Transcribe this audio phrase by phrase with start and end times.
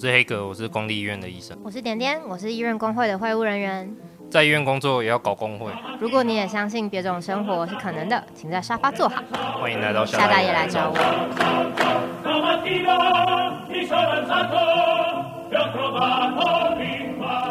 [0.00, 1.54] 我是黑格，我是公立医院的医生。
[1.62, 3.94] 我是点点，我是医院工会的会务人员。
[4.30, 5.70] 在医院工作也要搞工会。
[5.98, 9.22] 如果你也相信别种生活是可能的，请在沙发坐好。
[9.60, 10.94] 欢迎来到夏大爷来找我。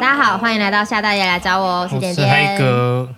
[0.00, 1.82] 家好，欢迎来到夏大爷来找我。
[1.82, 2.28] 我是点点。
[2.28, 3.08] 我是黑格。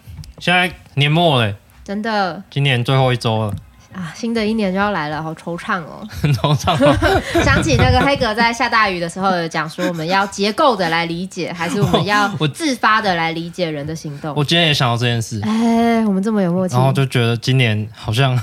[0.41, 3.55] 现在年末了，真的，今年最后一周了。
[3.95, 6.07] 啊，新的一年就要来了，好惆怅哦。
[6.23, 6.97] 很惆怅哦。
[7.45, 14.31] 想起那个黑格在下大雨的时候有讲说，我们要结构的来理解，还是我们要 自发的来理解人的行动？
[14.31, 15.41] 我，我今天也想到这件事。
[15.45, 16.75] 哎，我们这么有默契。
[16.75, 18.39] 然后就觉得今年好像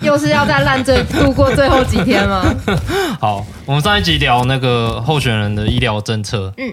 [0.00, 2.44] 又是要在烂醉度过最后几天吗？
[3.20, 6.72] 好，我们上一集聊那个候选人的医疗政策，嗯，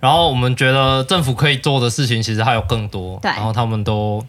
[0.00, 4.22] 然后我们觉得政府可以做的事情其实还有更多，对，然后他们都。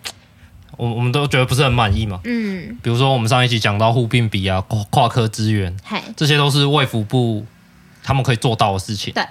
[0.78, 7.46] 我我们都觉得不是很满意嘛，嗯，比如说我们上一期讲到护病比啊，跨跨科支援，嘿，这些都是卫福部
[8.04, 9.24] 他们可以做到的事情，对。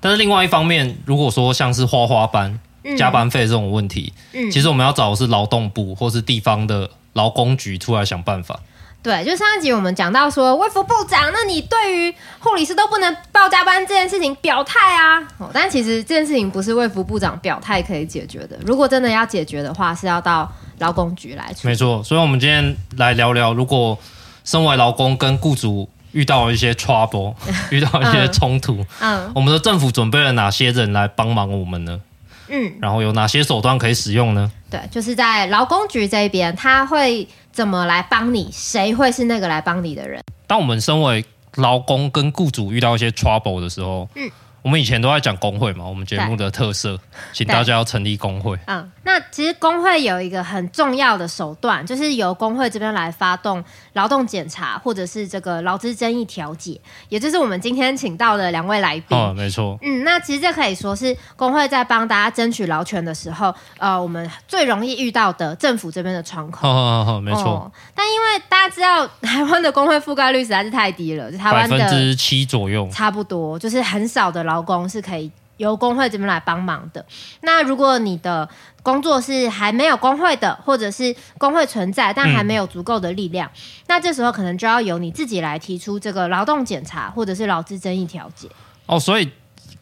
[0.00, 8.60] 但是另外一方面，如果说像是花花班、嗯、加班费这种问题，嗯，其实我们要找的是劳动部或是地方的劳工局出来想办法。
[9.04, 15.20] 对，就上一集我们讲到说，卫福部长，那你对于护理师都不能报加班这件事情表态啊？
[15.36, 18.58] 哦，但其实这件事情不是卫福部长表态可以解决的。
[18.64, 21.68] 如果真的要解决的话，是要到劳工局来处理。
[21.68, 23.98] 没错，所以我们今天来聊聊，如果
[24.42, 27.34] 身为劳工跟雇主遇到一些 trouble，
[27.68, 32.00] 遇到一些冲突，嗯，嗯，我们的政府准备了哪些人来帮忙我们呢？
[32.48, 34.50] 嗯，然后有哪些手段可以使用呢？
[34.70, 37.26] 对，就是在劳工局这边，他会。
[37.54, 38.50] 怎么来帮你？
[38.52, 40.20] 谁会是那个来帮你的人？
[40.48, 44.28] 当我们身为劳工跟雇主遇到一些 trouble 的时候，嗯。
[44.64, 46.98] 我们以前都在讲工会嘛，我们节目的特色，
[47.34, 48.58] 请大家要成立工会。
[48.64, 59.18] 嗯，那其实工会有一个很重要的手段，就是由工会这边来发动劳动检查，或者是这个劳资争议调解，也就是我们今天请到的两位来宾。
[59.18, 59.78] 哦，没错。
[59.82, 66.66] 嗯，那其实这可以说是工会在帮大家争取劳权的时候，呃，我们最容易遇到的政府这边的窗口。
[66.66, 67.42] 好好好，没错。
[67.42, 74.53] 哦，但因为大家知道台湾的工会覆盖率实在是太低了，就台湾的百分之七左右，差不多，就是很少的劳。
[74.54, 77.04] 劳工是可以由工会这边来帮忙的。
[77.40, 78.48] 那如果你的
[78.84, 88.48] 工作是还没有工会的，或者是工会存在但还没有足够的力量，嗯，那这时候可能就要由你自己来提出这个劳动检查，或者是劳资争议调解。
[88.86, 89.28] 哦，所以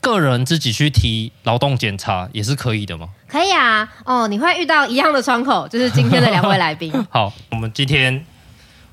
[0.00, 3.10] 个人自己去提劳动检查也是可以的吗？
[3.28, 3.86] 可以啊。
[4.06, 6.90] 哦，你会遇到一样的窗口，就是今天的两位来宾。
[7.10, 8.24] 好，我们今天。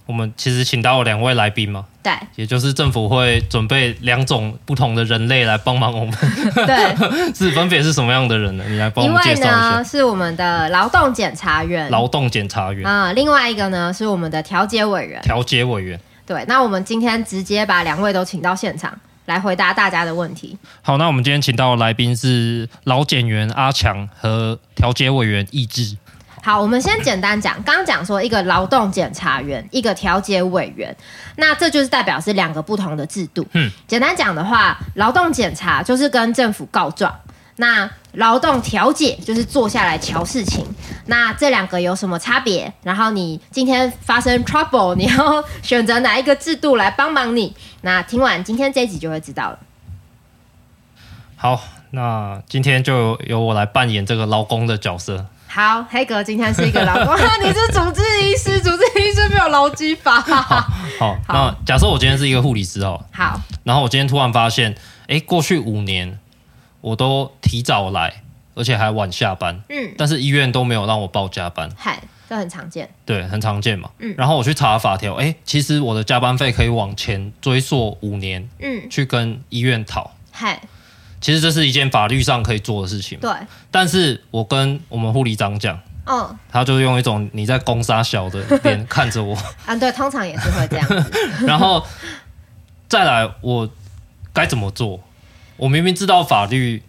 [0.05, 6.13] 我们其实请到了两位来宾嘛，对，也就是政府会准备两种不同的人类来帮忙我们，
[6.55, 6.95] 对，
[7.33, 8.63] 是分别是什么样的人呢？
[8.67, 9.83] 你来帮我们介绍一下。
[9.83, 15.99] 是我们的劳动检查员，劳动检查员啊，另外一个呢是我们的调解委员，调解委员。
[16.25, 18.95] 对，那我们今天直接把两位都请到现场
[19.25, 20.57] 来回答大家的问题。
[20.81, 25.97] 好，那我们今天请到的来宾是老检员阿强和调解委员易智。
[26.41, 30.95] 好，我们先简单讲，刚刚讲说一个劳动检查员，一个调解委员，
[31.35, 33.45] 那这就是代表是两个不同的制度。
[33.51, 37.13] 嗯，简单讲的话，劳动检查就是跟政府告状，
[37.57, 40.65] 那劳动调解就是坐下来瞧事情。
[41.07, 42.71] 那这两个有什么差别？
[42.83, 47.53] 然后你今天发生 trouble，你要选择哪一个制度来帮忙你？
[47.81, 49.59] 那听完今天这一集就会知道了。
[51.35, 51.61] 好，
[51.91, 55.25] 那今天就由我来扮演这个劳工的角色。
[55.51, 60.21] 好，黑哥今天是一个劳工， 你是主治医师，主治医师没有劳基法。
[60.21, 64.75] 好，那假设我今天是一个护理师哦，好，然后我今天突然发现，
[65.07, 66.19] 哎，过去五年
[66.81, 68.21] 我都提早来，
[68.53, 71.99] 而且还晚下班，嗯，但是医院都没有让我报加班，嗨，
[72.29, 80.61] 这很常见，对，很常见嘛，嗯，然后我去查法条，哎，其实我的加班费可以往前追溯五年，嗯，去跟医院讨，嗨。
[81.21, 83.19] 其实这是一件法律上可以做的事情。
[83.19, 83.31] 对，
[83.69, 89.35] 但是我跟我们护理长讲，嗯，他就用一种你在攻杀小的脸看着我。
[89.65, 91.11] 啊，对，通常也是会这样子。
[91.45, 91.85] 然后
[92.87, 93.69] 再来，我
[94.31, 94.99] 该怎么做？
[95.57, 96.81] 我明明知道法律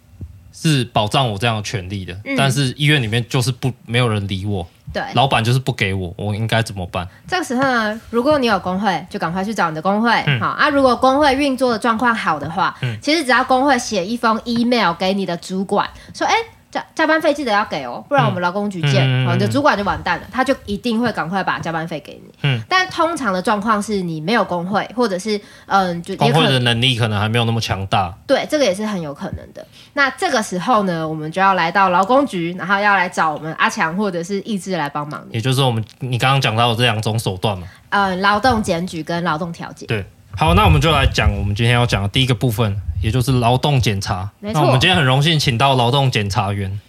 [0.53, 4.67] 是保障我这样的权利的，嗯，但是医院里面就是不没有人理我。
[4.93, 7.07] 对，老板就是不给我，我应该怎么办？
[7.27, 10.11] 这个时候呢，如果你有工会，就赶快去找你的工会。
[10.27, 16.33] 嗯、好啊，如果工会运作的状况好的话，嗯，其实只要工会写一封 email 给你的主管，说，哎。
[16.71, 22.33] 加加班费记得要给哦，不然我们劳工局见，嗯嗯、你的主管就完蛋了，他就一定会赶快把加班费给你。
[22.43, 28.13] 嗯，但通常的状况是你没有工会，或者是嗯，就工会的能力可能还没有那么强大。
[28.25, 29.65] 对，这个也是很有可能的。
[29.93, 35.21] 那这个时候呢，我们就要来到劳工局，然后要来找我们阿强或者是意志来帮忙。
[35.29, 37.67] 也就是我们你刚刚讲到的这两种手段嘛。
[37.89, 39.85] 嗯，劳动检举跟劳动调解。
[39.87, 40.05] 对。
[40.35, 44.31] 好，那我们就来讲我们今天要讲的第一个部分，也就是劳动检查。
[44.39, 46.79] 那我们今天很荣幸请到劳动检查员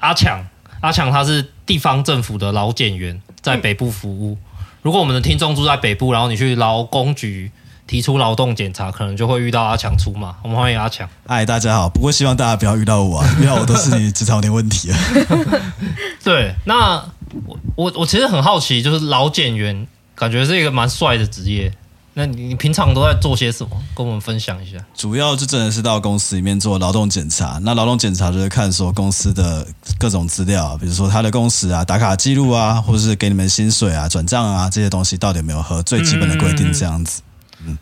[0.00, 0.46] 阿强，
[0.80, 4.38] 阿强他是地方政府的劳检员，在北部服务。
[4.40, 7.50] 嗯、如果我们的听众住在北部，然后你去劳工局
[7.86, 10.36] 提出劳动检查，可能就会遇到阿强出马。
[10.42, 11.06] 我们欢迎阿强。
[11.26, 11.88] 嗨，大家好。
[11.88, 14.98] 不过希望大家不要遇到我，啊，因为我都是你职场有点问题啊。
[16.24, 17.04] 对，那
[17.44, 21.70] 我我我其实很好奇，就是劳检员感觉是一个蛮帅的职业。
[22.16, 23.70] 那你你平常都在做些什么？
[23.92, 24.78] 跟我们分享一下。
[24.94, 27.58] 主要就真的是到公司里面做劳动检查。
[27.62, 29.66] 那劳动检查就是看说公司的
[29.98, 36.72] 各种资料，比如说他的工时啊、打卡记录啊，或者是给你们薪水啊、转账啊这些东西，到底有没有和最基本的规定？
[36.72, 37.20] 这样子，
[37.66, 37.76] 嗯，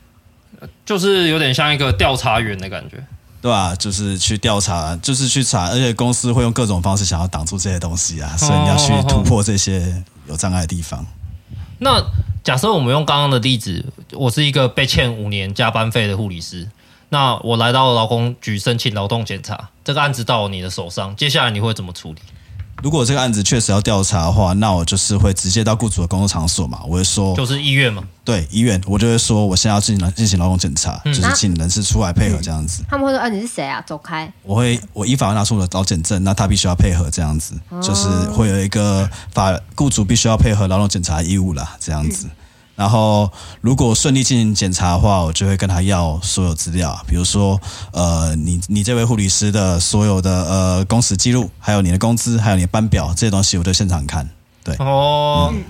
[0.87, 3.05] 就是有点像一个调查员的感觉，
[3.43, 3.77] 对吧、啊？
[3.77, 11.07] 就是去调查，就是去查，而且公司会用各种方式想要挡住这些东西啊，所以你要去突破这些有障碍的地方。
[11.83, 12.01] 那
[12.45, 16.69] 假设我们用刚刚的例子，我是一个被欠五年加班费的护理师，
[17.09, 22.21] 那我来到劳工局申请劳动检查，这个案子到你的手上，接下来你会怎么处理？
[22.83, 32.83] 如果这个案子确实要调查的话，那我就是会直接到雇主的工作场所嘛，我会说就是医院嘛，对，医院，我就会说我现在要进行进行劳动检查，嗯、就是请人事出来配合这样子。
[32.89, 33.81] 他们会说，啊，你是谁啊？
[33.87, 34.31] 走开！
[34.43, 42.29] 我会我依法拿出我的劳检证，那他必须要配合这样子，就是会有一个法雇主必须要配合劳动检查义务啦，这样子。
[42.75, 43.31] 嗯然后，
[43.61, 47.61] 如果顺利进行检查的话，我就会跟他要所有资料，比如说，
[47.93, 54.29] 呃，你你这位护理师的所有的呃工时记录，还有你的工资，还有你的班表这些东西，我都现场看。
[54.65, 55.63] 对，哦，嗯、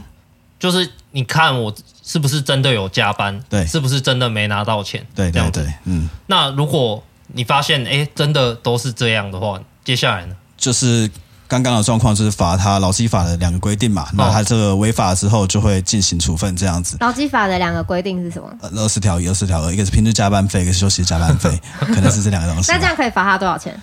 [0.60, 6.08] 就是你看我是不是真的有加班，对，是不是真的没拿到钱，对对对，嗯。
[6.28, 10.36] 那如果你发现哎，真的都是这样的话，接下来呢？
[10.56, 11.10] 就是。
[11.52, 16.96] 刚刚的状况就是罚他劳基法的两个规定嘛，那他这个违法之后就会进行处分这样子。
[17.00, 18.48] 劳基法的两个规定是什么？
[18.74, 22.72] 二十条一，二十条二，一个是平日加班费，一个是休息加班费， 可能是这两个东西。
[22.72, 23.78] 那这样可以罚他多少钱？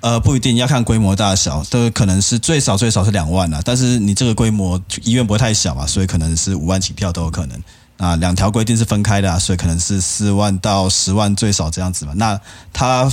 [0.00, 3.62] 呃，不一定要看规模大小，都可能是最少最少是两万啊。
[3.64, 7.58] 但是你这个规模医院不会太小嘛，所以可能是五万起跳都有可能。
[7.96, 12.12] 啊，两条规定是分开的啊，所以可能是四万到十万最少这样子嘛。
[12.16, 12.38] 那
[12.70, 13.10] 他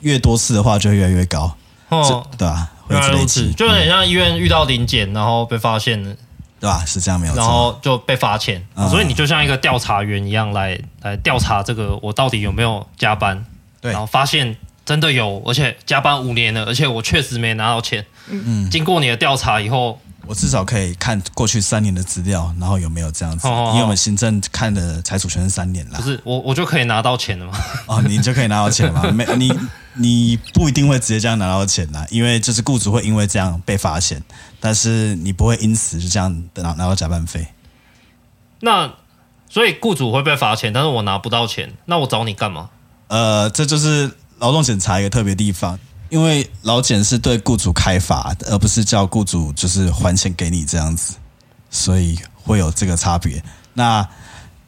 [0.00, 1.54] 越多次的话，就会越来越高。
[1.90, 2.71] 哦，对吧？
[2.88, 6.14] 原来如此，就有点像医院遇到临检，然后被发现了，
[6.60, 6.84] 对吧？
[6.84, 13.44] 是这样没有错，然后就被罚钱，嗯、所以你就像一个调查员一样来来调查这个我到底有没有加班，
[13.80, 18.04] 对，然后发现真的有，而且加班五年了，而且我确实没拿到钱。
[18.28, 20.00] 嗯，经过你的调查以后。
[20.26, 23.48] 我至少可以看过去三年的资料，然后有没有这样子？
[23.48, 25.98] 因为我们行政看的财主权是三年啦。
[25.98, 27.52] 不是我，我就可以拿到钱了吗？
[27.86, 29.10] 哦，你就可以拿到钱了吗？
[29.12, 29.52] 没，你
[29.94, 34.22] 你不一定会直接这样拿到钱啦，因为就是雇主会因为这样被罚钱，
[34.60, 37.46] 但是你不会因此就这样拿拿到加班费。
[38.60, 38.92] 那
[39.50, 42.70] 所以雇主会被罚钱，但是我拿不到钱，那我找你干嘛？
[43.08, 45.78] 呃，这就是劳动检查一个特别地方。
[46.12, 51.14] 因为劳检是对雇主开罚，而不是叫雇主就是还钱给你这样子，
[51.70, 53.42] 所以会有这个差别。
[53.72, 54.06] 那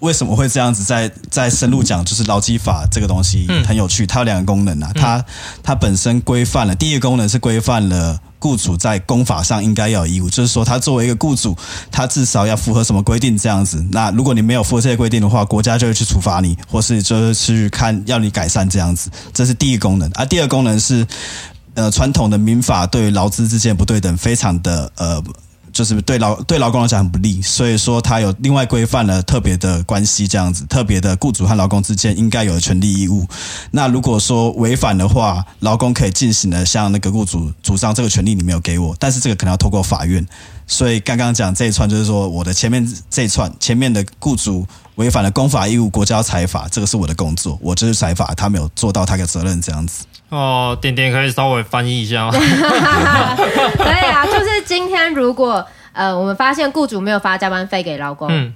[0.00, 0.85] 为什么会这样子？
[0.85, 5.25] 在在深入讲，就是劳基法这个东西很有趣，它有两个功能啊，它
[5.62, 8.20] 它本身规范了，第一个功能是规范了。
[8.41, 11.56] 雇主在公法上应该要有义务，就是说他作为一个雇主，
[11.91, 13.82] 他至少要符合什么规定这样子。
[13.91, 19.08] 那如果你没有符合这些规定的话，国家就会去处罚你，或是就是去看要你改善这样子。
[19.32, 20.10] 这是第一个功能。
[20.13, 21.06] 而、啊、第二个功能是，
[21.72, 25.24] 呃，传统的民法对劳资之间不对等，非常的呃。
[25.74, 33.26] 就是对劳对劳工来讲很不利，所以说他有另外规范了特别的关系，这样子特别的雇主和劳工之间应该有的权利义务。
[33.72, 40.24] 那如果说违反的话，劳工可以进行的向那个雇主主张这个权利你没有给我，但是这个可能要透过法院。
[40.66, 44.64] 所以刚刚讲这一串就是说我的前面这一串前面的雇主
[44.94, 50.04] 违反了公法义务，国家要裁罚，这个是我的工作，我就是裁罚，他没有做到他的责任这样子。
[50.34, 52.32] 哦，点点可以稍微翻译一下吗？
[53.79, 58.53] 可以啊，就是今天如果呃，我们发现雇主没有发加班费给劳工，嗯，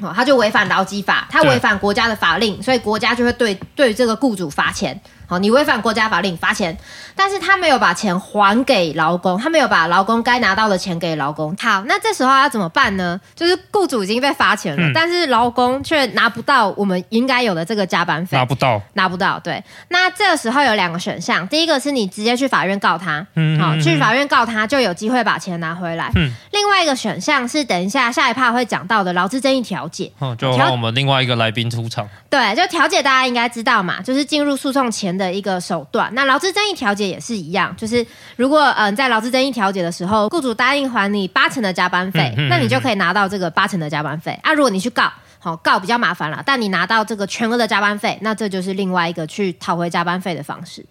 [0.00, 5.00] 哦，他就违反劳基法，他违反国家的法令，所以国家就会对对这个雇主罚钱。
[5.28, 6.76] 好，你违反国家法令罚钱，
[7.14, 11.54] 但是他没有把钱还给劳工，他没有把劳工该拿到的钱给劳工。
[11.60, 13.20] 好，那这时候要怎么办呢？
[13.34, 19.38] 就是雇主已经被罚钱了，嗯、但是劳工却拿不到我们应该有的这个加班费，拿不到，拿不到。
[19.38, 26.10] 对，那这个时候有两个选项，第一个是你直接去法院告他，嗯，好，去法院告他就有机会把钱拿回来。
[26.14, 30.10] 嗯，另外一个选项是等一下下一趴会讲到的劳资争议调解。
[30.18, 32.08] 哦，就让我们另外一个来宾出场。
[32.30, 36.12] 对，就调解大家应该知道嘛，就是进入诉讼前的一个手段。
[36.14, 38.06] 那劳资争议调解也是一样，就是
[38.36, 44.38] 如果嗯、呃、在劳资争议调解的时候，雇主答应还你八成的加班费，嗯嗯嗯、那你就可以拿到这个八成的加班费。
[44.42, 50.84] 啊，如果你去告，好告比较麻烦了，但你拿到这个全额的加班费，那这就是另外一个去讨回加班费的方式。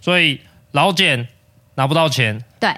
[0.00, 0.40] 所以
[0.72, 1.26] 劳检
[1.76, 2.70] 拿不到钱，对。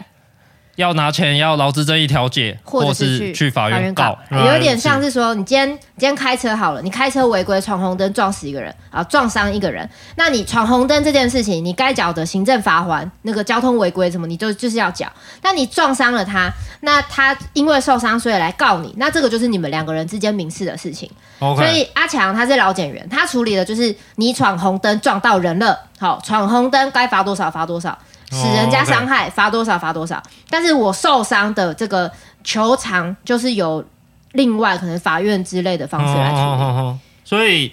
[0.76, 15.10] 要拿钱，要劳资争议调解，或者是去法院告，有点像是说，你今天你今天开车好了，你开车违规闯红灯撞死一个人啊，撞伤一个人，那你闯红灯这件事情，你该缴的行政罚锾，那个交通违规什么，你就就是要缴。
[15.40, 21.10] 但你撞伤了他，那他因为受伤所以来告你，那这个就是你们两个人之间民事的事情。
[21.38, 27.96] 所以阿强他是老检员，他处理的就是你闯红灯撞到人了，好，闯红灯该罚多少罚多少。
[28.30, 30.22] 使人家伤害，罚多少罚多少。
[30.48, 32.10] 但是我受伤的这个
[32.42, 33.84] 求偿，就是有
[34.32, 36.98] 另外可能法院之类的方式来处理。
[37.24, 37.72] 所以，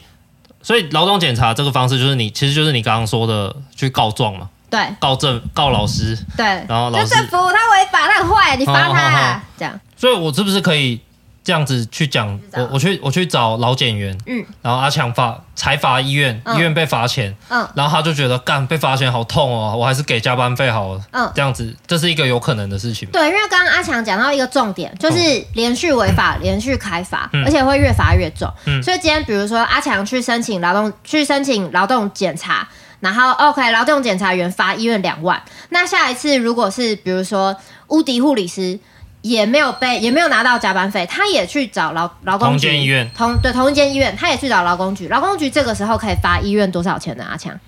[0.62, 4.50] 所以劳动检查这个方式，就是你其实就是你刚刚说的去告状嘛？
[4.70, 6.18] 对，告政告老师。
[6.38, 9.80] 对，然后老师就政府他违法，他很坏，你罚他这样。
[9.96, 11.02] 所以我是不是可以？
[11.44, 23.10] 这样子去讲，我我去我去找老检员，嗯，然后阿强罚才罚医院，医院被罚钱，嗯，然后他就觉得干被罚钱好痛哦，我还是给加班费好了，嗯，这样子这是一个有可能的事情。
[23.12, 25.18] 对，因为刚刚阿强讲到一个重点，就是
[25.56, 28.48] 连续违法，连续开罚，而且会越罚越重。
[28.66, 32.68] 嗯，所以今天比如说阿强去申请劳动去申请劳动检查，
[33.00, 37.58] 然后 OK，劳动检查员罚医院两万，那下一次如果是比如说
[37.88, 38.80] 乌迪护理师。
[39.22, 47.24] 也没有被，也没有拿到加班费，他也去找劳劳工局，同间医院，同对同一间医院，他也去找劳工局，劳工局这个时候可以罚医院多少钱呢？
[47.30, 47.60] 阿强，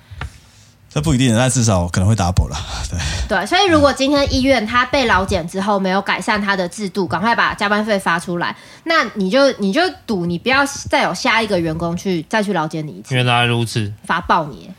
[0.90, 2.58] 这不一定，但至少可能会 double 了，
[2.90, 3.00] 对。
[3.28, 8.56] 对，所以如果今天医院他被劳检之后没有改善他的制度，赶快把加班费发出来，
[8.86, 14.72] 那你就你就赌你不要再有下一个员工去再去劳检你一次，原来如此，罚爆你，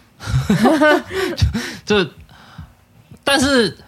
[1.86, 2.10] 这
[3.22, 3.78] 但是。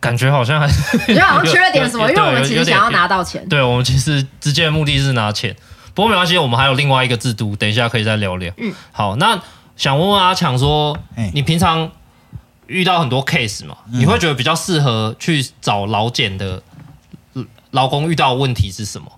[0.00, 3.46] 感觉好像还是，觉得好像缺了点什么，因为我们其实想要拿到钱。
[3.48, 5.54] 对，我们其实直接的目的是拿钱，
[5.94, 8.52] 不过没关系，我们还有另外一个制度，等一下可以再聊聊。
[8.58, 9.40] 嗯，好，那
[9.76, 10.96] 想问问阿强说，
[11.32, 11.90] 你平常
[12.66, 16.62] 遇到很多 case 嘛，你会觉得比较适合去找劳检的
[17.70, 19.10] 劳工遇到的问题是什么？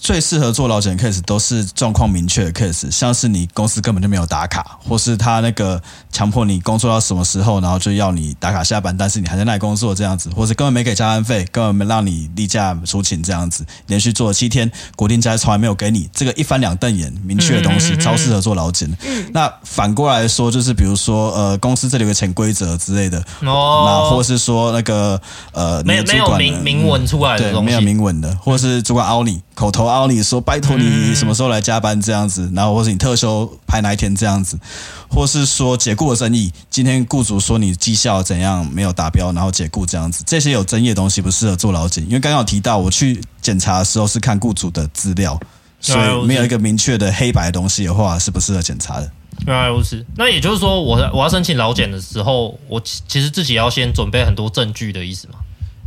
[0.00, 5.80] 最适合做劳检 case 都是状况明确的 case，像是你公司根本就没有打卡，或是他那个
[6.10, 18.90] 强迫你工作到什么时候，然后就要你打卡下班，但是你还在那里工作这样子，或是根本没给加班费，根本没让你例假出勤这样子，连续做了七天，国定假从来没有给你，这个一翻两瞪眼，明确的东西超适合做劳检。
[19.34, 25.20] 那反过来说，就是比如说呃，公司这里有个潜规则之类的，哦，那或是说那个
[25.52, 29.89] 呃，没没有明明文出来的东西，对，没有明文的，或是主管凹你口头。
[29.90, 34.58] 然后你说拜托你什么时候来加班这样子，然后或是你特休排哪一天这样子，
[35.08, 45.38] 或是说解雇的争议，今天雇主说你绩效怎样没有达标，然后解雇这样子，这些有争议的东西不适合做劳检，因为刚刚有提到我去检查的时候是看雇主的资料，
[45.80, 49.10] 所以没有一个明确的黑白的东西的话是不适合检查的。
[49.46, 55.34] 原来如此，那也就是说我我要申请劳检的时候，我其实自己要先准备很多证据的意思吗？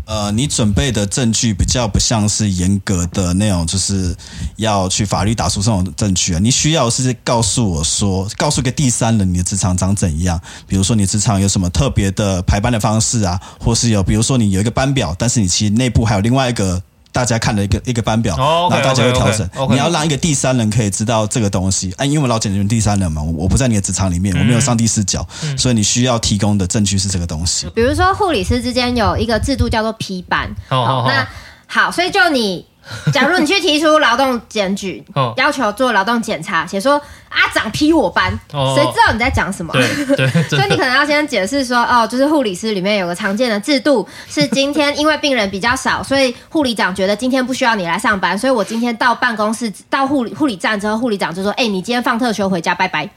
[0.05, 4.15] 呃，你准备的证据比较不像是严格的那种，就是
[4.57, 6.39] 要去法律打出这种证据啊。
[6.39, 16.81] 你需要是告诉我说，告诉个第三人你的职场长怎样，比如说你职场有什么特别的排班的方式啊，或是有，比如说你有一个班表，但是你其实内部还有另外一个。
[17.13, 19.47] 大家看的一个一个班表，然后大家会调整。
[19.69, 25.25] 你要让一个第三人可以知道这个东西，啊，因为我劳检员第三人嘛，我不在你的职场里面，我没有上帝视角，
[25.57, 27.69] 所以你需要提供的证据是这个东西。
[27.75, 31.25] 比如说护理师之间有一个制度叫做批班，好，那
[31.67, 32.65] 好，所以就你。
[33.13, 35.03] 假如你去提出劳动检举，
[35.37, 38.31] 要求做劳动检查，写说阿长批我班，
[38.75, 39.71] 谁知道你在讲什么？
[39.73, 53.09] 对，对， 所以你可能要先解释说，哦，就是护理师里面有个常见的制度，是今天因为病人比较少，所以护理长觉得今天不需要你来上班，所以我今天到办公室到护理护理站之后，护理长就说，哎，你今天放特休回家，拜拜。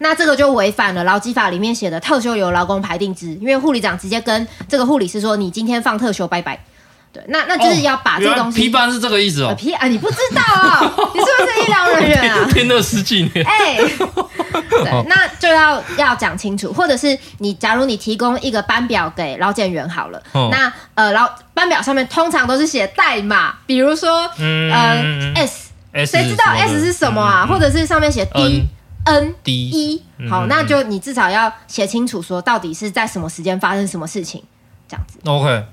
[0.00, 6.62] 那这个就违反了劳基法里面写的特休由劳工排定之，因为护理长直接跟这个护理师说，你今天放特休，拜拜。
[7.10, 8.60] 对，那那就是要把这个东西。
[8.60, 9.54] 批班是这个意思哦。
[9.56, 11.10] 批啊，你不知道哦？
[11.14, 12.46] 你是不是医疗人员啊？
[12.52, 13.44] 听了十几年。
[13.46, 25.70] 哎，对， 那就要要讲清楚，或者是你，假如你提供一个班表给劳检员好了，那呃，劳班表上面通常都是写代码，比如说呃 S，
[26.04, 27.46] 谁知道 S 是什么啊？
[27.46, 28.68] 或者是上面写 D
[29.06, 34.44] N D E，好，那就你至少要写清楚，说到底是在什么时间发生什么事情，
[34.86, 35.18] 这样子。
[35.24, 35.64] OK，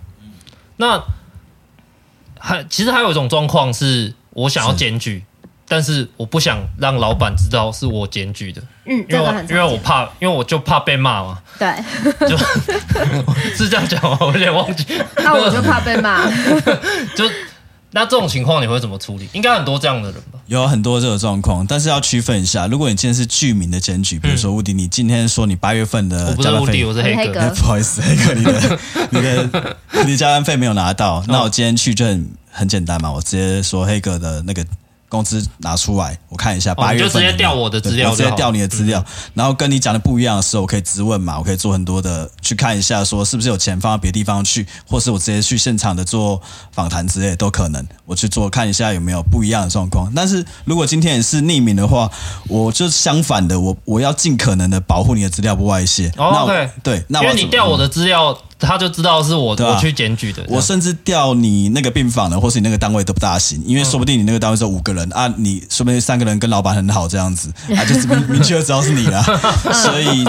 [0.77, 1.03] 那。
[2.45, 5.23] 还其实还有一种状况是，我想要检举，
[5.67, 8.61] 但是我不想让老板知道是我检举的。
[8.85, 11.39] 嗯，因为因为我怕，因为我就怕被骂嘛。
[11.57, 11.67] 对，
[12.29, 12.37] 就
[13.57, 14.15] 是这样讲吗？
[14.21, 14.85] 我有点忘记。
[15.17, 16.29] 那我就怕被骂。
[17.17, 17.27] 就
[17.95, 19.25] 那这种情况你会怎么处理？
[19.31, 20.37] 应该很多这样的人吧？
[20.47, 22.67] 有很多这个状况，但是要区分一下。
[22.67, 28.79] 如果你今天是剧名的检举，比如说吴迪，你今天说你八月份的加班费，我不是吴迪，我是黑哥， 不好意思，黑哥，你的
[29.11, 34.65] 你的你的加班费没有拿到，那我今天去就很很简单嘛，我直接说黑哥的那个。
[35.15, 36.75] 工资拿出来，我看一下。
[36.75, 46.41] 八月份、直接调我的资料，我直接调你的资料，嗯、然后跟你讲的不一样的时候，我可以质问嘛，我可以做很多的去看一下，说是不是有钱放到别的地方去，或是我直接去现场的做
[46.71, 47.85] 访谈之类都可能。
[48.05, 50.11] 我去做看一下有没有不一样的状况。
[50.15, 52.11] 但是如果今天也是匿名的话，
[52.47, 56.11] 我就相反的，我我要尽可能的保护你的资料不外泄。
[56.17, 58.37] 哦、okay, 对，那我因为你调我的资料。
[58.65, 60.43] 他就知道是我，我去检举的。
[60.49, 69.23] 我甚至调你那个病房的，或是你那个单位都不大行，因为说不定你那个单位只有五个人啊，你说不定三个人跟老板很好这样子，啊， 就是明明确的知道是你了。
[69.71, 70.23] 所以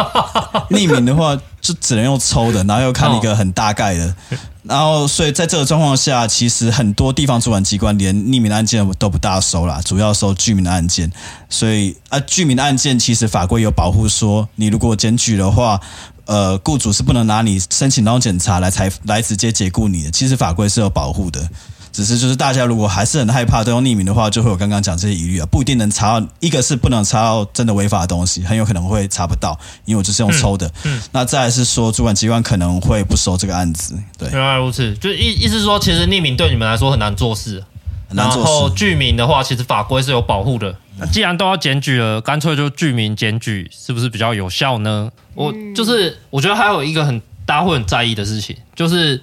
[0.70, 4.14] 匿名的话，就只能用抽的，然后又看一个很大概的，
[4.62, 11.10] 然后所以在这个状况下，其实很多地方主管机关连匿名的案件都不大收啦，主要收居民的案件。
[11.48, 15.80] 所以啊，居民的案件其实法规有保护，说你如果检举的话。
[16.26, 20.10] 呃，雇主是不能拿你申请劳动检查来裁来直接解雇你的。
[20.10, 21.48] 其实法规是有保护的，
[21.92, 26.26] 只是就是大家如果还是很害怕都用匿名的话，就会有刚刚讲这些疑虑啊，不一定能查到。
[26.40, 30.66] 一个是不能查到真的违法的东西，很有可能会查不到，因为我就是用抽的。
[30.82, 33.96] 嗯，嗯那再来是说，主管机关可能会不收这个案子。
[34.18, 37.62] 对，原来如此，就意意思是说，其实匿名对你们来说很难做事，
[38.08, 38.50] 很难做事。
[38.50, 40.76] 然后具名的话，其实法规是有保护的。
[40.98, 45.10] 那既然都要检举了，干脆就具名检举，是不是比较有效呢？
[45.34, 49.22] 我就是我觉得还有一个很大家会很在意的事情，就是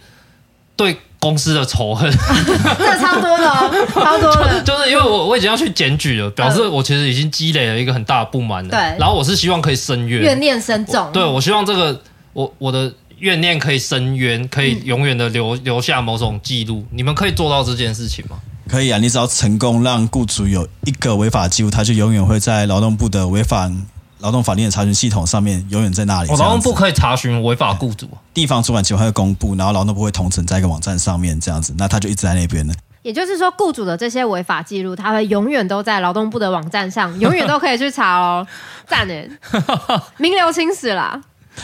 [0.76, 2.12] 对公司的仇恨，
[2.78, 4.62] 这超多的哦，超多的。
[4.64, 8.70] 就是因为我我已经要去检举了，表示我其实已经积累了一个很大的不满了。
[8.70, 11.12] 对，然后我是希望可以伸冤，怨念深重。
[11.12, 12.02] 对，我希望这个
[12.34, 16.86] 我我的怨念可以伸冤，可以永远的留留下某种记录。
[16.92, 18.38] 你们可以做到这件事情吗？
[18.70, 23.86] 可以啊，你只要成功让雇主有一个违法记录，他就永远会在劳动部的违反
[24.20, 26.30] 劳动法令的查询系统上面，永远在那里。
[26.30, 32.74] 劳动部可以查询违法雇主，地方主管机关会公布，然后劳动部会统整在一个网站上面，这样子，那他就一直在那边呢。
[33.02, 38.48] 也就是说，雇主的这些违法记录，他会永远都在劳动部的网站上，永远都可以去查哦。
[38.88, 39.30] 赞诶，
[40.18, 41.20] 名留青史啦。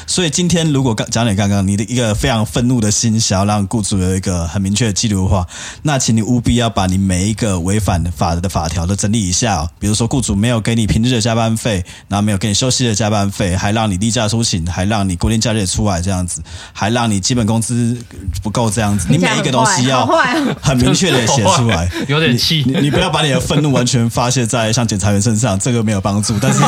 [0.08, 5.46] 所以今天如果刚讲你刚刚你的一个非常愤怒的心，想要让雇主有一个很明确的记录的话，
[5.84, 9.70] 那请你务必要把你每一个违反法的法条都整理一下哦。
[9.80, 16.42] 比如说雇主没有给你平日的加班费，然后没有给你休息的加班费，还让你例假出勤，还让你国定假日也出来这样子，
[16.74, 17.98] 还让你基本工资
[18.42, 20.06] 不够这样子，你每一个东西要
[20.62, 21.90] 很明确的写出来。
[22.08, 26.38] 有点气，你你不要把你的愤怒完全发泄在像检察员身上，这个没有帮助。
[26.40, 26.60] 但是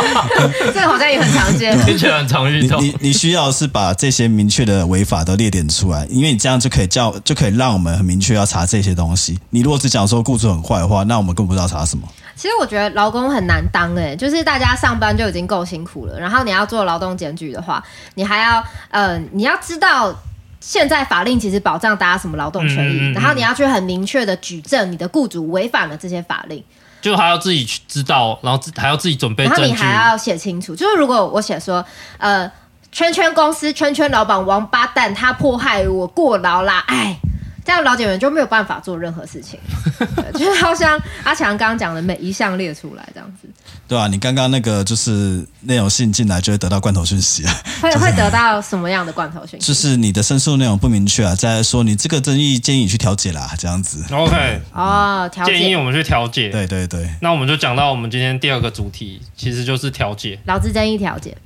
[0.72, 1.78] 这个好像也很常见。
[1.84, 2.78] 听起来很常遇到。
[2.80, 9.38] 你你你需要是把这些明确的违法都列点出来，因为你这样就可以叫就可以让我们很明确要查这些东西。
[9.50, 12.08] 你如果只讲说雇主很坏的话，那我们更不知道查什么。
[12.36, 20.14] 其实我觉得劳工很难当哎、欸，就是大家上班就已经够辛苦了，然后你要做劳动检举的话，你还要呃你要知道
[20.58, 26.62] 现在法令其实保障大家什么劳动权益，嗯嗯嗯，然后你要去很明确的举证你的雇主违反了这些法令。
[27.00, 30.74] 就还要自己去知道，然后还要自己准备证据，然后你还要写清楚。
[30.74, 31.84] 就是如果我写说，
[32.18, 32.50] 呃，
[32.92, 37.18] 圈圈公司圈圈老板王八蛋，他迫害我过劳啦，哎。
[37.64, 39.60] 这样劳检员就没有办法做任何事情，
[40.34, 43.48] 就是好像阿强刚刚讲的每一项列出来这样子。
[43.86, 49.66] 对啊，你刚刚那个就是内容信进来就会得到罐头讯息啊，会会得到什么样的罐头讯息？
[49.66, 54.04] 就是你的申诉内容不明确啊，再说你这个争议建议你去调解啦，这样子。
[54.12, 56.48] OK，哦，调解建议我们去调解。
[56.50, 61.36] 对对对，那我们就讲到我们今天第二个主题，其实就是调解，劳资争议调解。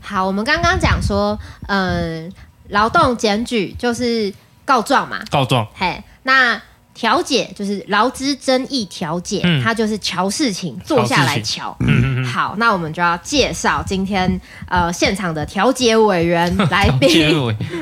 [0.00, 2.32] 好，我们刚刚讲说，嗯。
[2.68, 4.32] 劳动检举就是
[4.64, 5.66] 告状嘛，告状。
[5.74, 6.60] 嘿，那
[6.94, 11.76] 调解就是劳资争议调解，嗯、它就是瞧事情，坐下来瞧。
[11.80, 12.24] 嗯嗯嗯。
[12.24, 17.36] 好，那我们就要介绍今天呃现场的调解委员来宾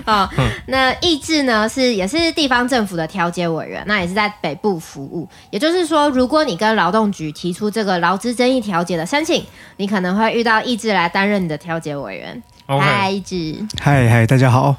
[0.06, 0.28] 啊。
[0.66, 5.28] 那意志呢是也是地方政府的调解委员，那也是在北部服务。
[5.50, 9.44] 也就是说，如果你跟劳动局提出这个劳资争议调解的申请，
[9.76, 12.42] 你可能会遇到意志来担任你的调解委员。
[12.66, 13.66] 嗨，子。
[13.80, 14.76] 嗨嗨，大家好。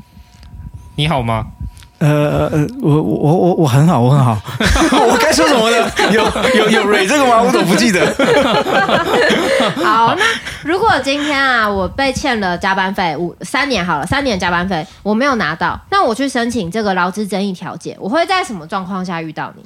[0.95, 1.45] 你好吗？
[1.99, 4.37] 呃呃，我我我我很好，我很好。
[5.07, 5.91] 我该说什么呢？
[6.11, 6.23] 有
[6.55, 7.41] 有有蕊这个吗？
[7.41, 8.05] 我怎么不记得？
[9.83, 10.23] 好，那
[10.63, 19.63] 如果今天啊，我被欠了加班费五三年好了，三年加班费我没有拿到，那我去申请这个劳资争议调解，我会在什么状况下遇到你？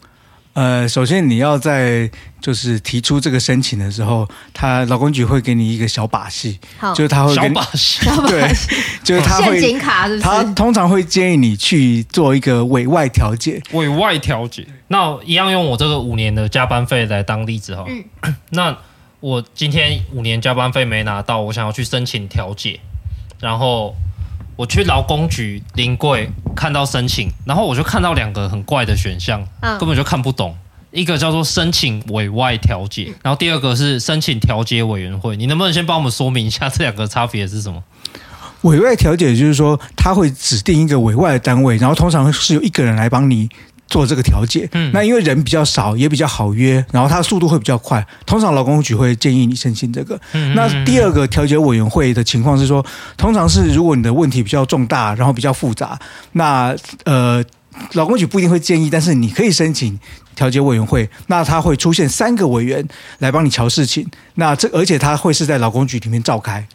[0.58, 2.10] 呃，首先你要在
[2.42, 6.60] 就是提出这个申请的时候，他劳工局会给你一个小把戏，
[6.96, 8.52] 就是他会小把戏， 对，
[9.06, 10.24] 就是他会陷阱卡是不是？
[10.24, 14.66] 他通常会建议你去做一个委外调解，委外调解。
[14.88, 17.86] 那一样用我这个五年的加班费来当例子哈。
[17.88, 18.04] 嗯，
[18.50, 18.76] 那
[19.20, 22.80] 我今天五年加班费没拿到，我想要去申请调解，
[23.40, 23.96] 然后。
[24.58, 30.58] 我去劳工局临柜看到申请，然后我就看到两个很怪的选项，嗯、根本就看不懂。
[30.92, 35.38] 一个叫做申请委外调解，然后第二个是申请调解委员会。
[35.38, 37.84] 你能不能先帮我们说明一下这两个差别是什么？
[38.62, 43.48] 委外调解就是说，他会指定一个委外的单位，然后通常是由一个人来帮你。
[43.88, 48.06] 做这个调解，嗯，那因为人比较少，也比较好约，然后它的速度会比较快。
[48.26, 50.20] 通常劳工局会建议你申请这个。
[50.34, 55.98] 嗯，那第二个调解委员会的情况是说，通常是如果你的问题比较重大，然后比较复杂，
[56.34, 57.44] 那呃，
[57.94, 59.98] 劳工局不一定会建议，但是你可以申请
[60.36, 61.10] 调解委员会。
[61.28, 62.86] 那他会出现三个委员
[63.20, 64.06] 来帮你乔事情。
[64.36, 66.68] 那这而且他会是在劳工局里面召开，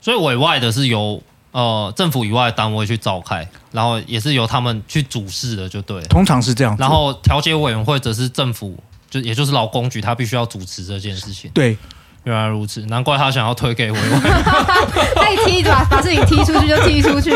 [0.00, 1.22] 所以委外的是由。
[1.52, 6.00] 呃，政府以外的单位去召开，然后也是由他们去主事的，就对。
[6.02, 6.76] 通常是这样。
[6.78, 8.78] 然后调解委员会则是政府，
[9.10, 11.50] 就也就是劳工局，他必须要主持这件事情。
[11.52, 11.76] 对，
[12.22, 14.20] 原来如此，难怪他想要推给委外。
[15.16, 17.32] 他一踢把把事情踢出去就踢出去。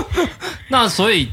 [0.68, 1.28] 那所以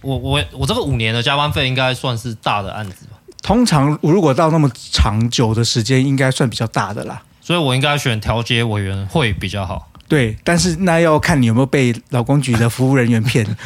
[0.00, 3.12] 我，我我我这个五年的加班费应该算是大的案子吧？
[3.42, 7.22] 通常如果到那么长久的时间，应该算比较大的啦。
[7.40, 9.88] 所以我应该选调解委员会比较好。
[10.12, 13.46] 对，但是那要看你有没有被劳工局的服务人员骗。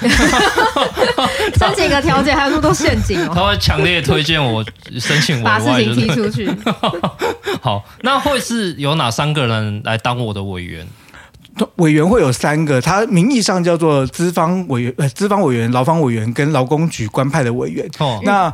[1.59, 3.33] 申请个调解还有那么多陷阱哦。
[3.35, 4.65] 他会强烈推荐我
[5.01, 6.49] 申请委外，把事情踢出去。
[7.61, 10.87] 好，那会是有哪三个人来当我的委员？
[11.77, 17.85] 委员会有三个，他名义上叫做资方委员、呃，资方委员、劳方委员跟劳工局官派的委员。
[17.99, 18.53] 哦，那，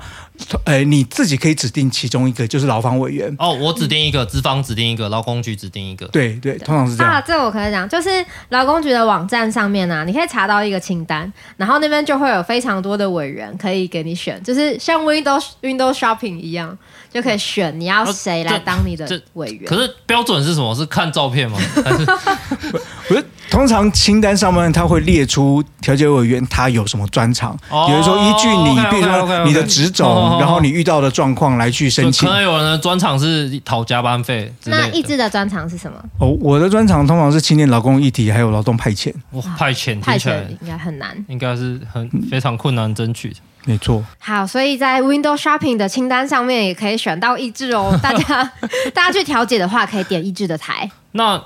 [0.64, 3.34] 呃，你自己可以指定其中一个，就是劳方委员。
[3.38, 6.06] 哦，我指定一个，资方指定一个，劳工局指定一个。
[6.08, 7.12] 对对，通常是这样。
[7.12, 8.08] 啊，这我可以讲，就是
[8.48, 16.76] 劳工局的网站上面呢、啊，你可以查到一个清单，然后那边就会有非常多的委员可以给你选，就是像 Windows Windows Shopping 一样。
[17.12, 19.66] 就可以选你要谁来当你的委员。
[19.66, 20.74] 可是标准是什么？
[20.74, 21.58] 是看照片吗？
[21.84, 22.06] 还是
[23.12, 23.27] 不是？
[23.51, 27.55] 通常清单上面他会列出调解委员他有什么专长，
[27.87, 32.27] 比如说依据你，比如说你的职种，然后你遇到的状况来去申请。
[32.27, 34.51] 可能有人的专长是讨加班费。
[34.64, 35.98] 那意志的专长是什么？
[36.18, 39.12] 哦，我的专长通常是青年劳工议题，还有劳动派遣。
[39.33, 43.35] 哇，派遣派遣应该很难，应该是很非常困难争取。
[43.64, 47.96] 没错，好，所以在 Windows Shopping 的清单上面也可以选到意志哦。
[48.03, 48.51] 大家
[48.92, 50.90] 大家去调解的话，可以点意志的台。
[51.12, 51.40] 那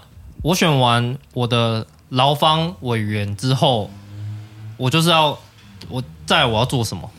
[0.46, 3.90] 我选完我的劳方委员之后，
[4.76, 5.36] 我就是要
[5.88, 7.10] 我再我要做什么？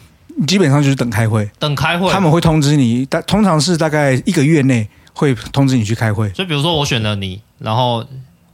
[0.48, 6.30] 基本上就是等开会，等开会，他们会通知你，但通常是大概一个月内会通知你去开会。
[6.30, 8.06] 所以比如说我选了你，然后。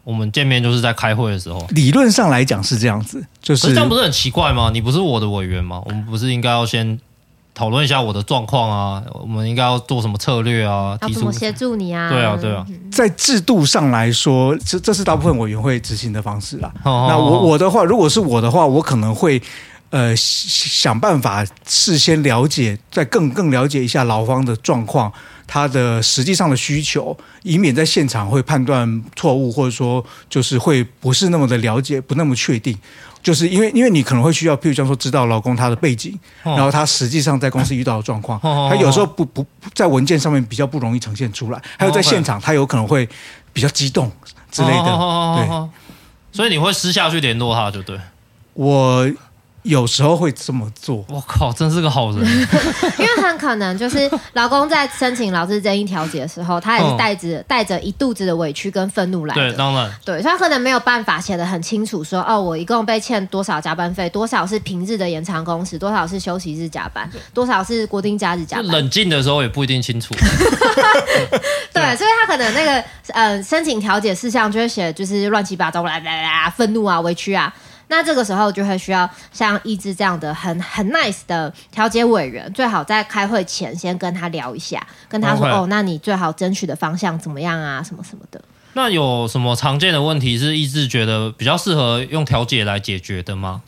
[0.06, 1.66] 我们见面就是在开会的时候。
[1.70, 4.70] 理论上来讲是这样子，就是这样不是很奇怪吗？
[4.74, 5.82] 你不是我的委员吗？
[5.86, 7.00] 我们不是应该要先
[7.54, 9.04] 讨论一下我的状况啊？
[9.22, 10.98] 我们应该要做什么策略啊？
[11.02, 12.10] 要怎么协助你啊？
[12.10, 12.66] 对啊，对啊。
[12.92, 16.72] 在制度上来说，这这是大部分委员会执行的方式啦。
[16.84, 19.42] 那我我的话，如果是我的话，我可能会
[19.92, 25.12] 呃想办法事先了解，再更更了解一下劳方的状况。
[25.46, 32.76] 他的实际上的需求，以免在现场会判断错误，或者说就是会不是那么的了解，不那么确定。
[33.24, 43.08] 就是因为因为你可能会需要，譬如像说知道老公他的背景，然后他实际上在公司遇到的状况，他有时候不不在文件上面比较不容易呈现出来，还有在现场他有可能会
[43.54, 44.12] 比较激动
[44.52, 45.38] 之类的。
[45.38, 45.70] 对，
[46.32, 47.98] 所以你会私下去联络他，就对。
[48.54, 49.10] 我。
[49.64, 52.20] 有时候会这么做，我靠，真是个好人。
[53.00, 59.42] 因为很可能就是老公在申请劳资争议调解的时候，他也是带着带着一肚子的委屈跟愤怒来的。
[59.42, 68.68] 对，当然，对，所以他可能没有办法写得很清楚说，说哦，我一共被欠多少加班费，多少是平日的延长工时，多少是休息日加班，多少是国定假日加班。
[68.68, 70.14] 冷静的时候也不一定清楚。
[71.74, 77.54] 对，所以他可能那个呃申请调解事项就会写就是乱七八糟来来来，愤怒啊，委屈啊。
[77.88, 88.42] 那这个时候就会需要像一志这样的很很 nice 的调解委员，最好在开会前先跟他聊一下，跟他说.哦，那你最好争取的方向怎么样啊，什么什么的。
[88.74, 93.62] 那有什么常见的问题是一志觉得比较适合用调解来解决的吗？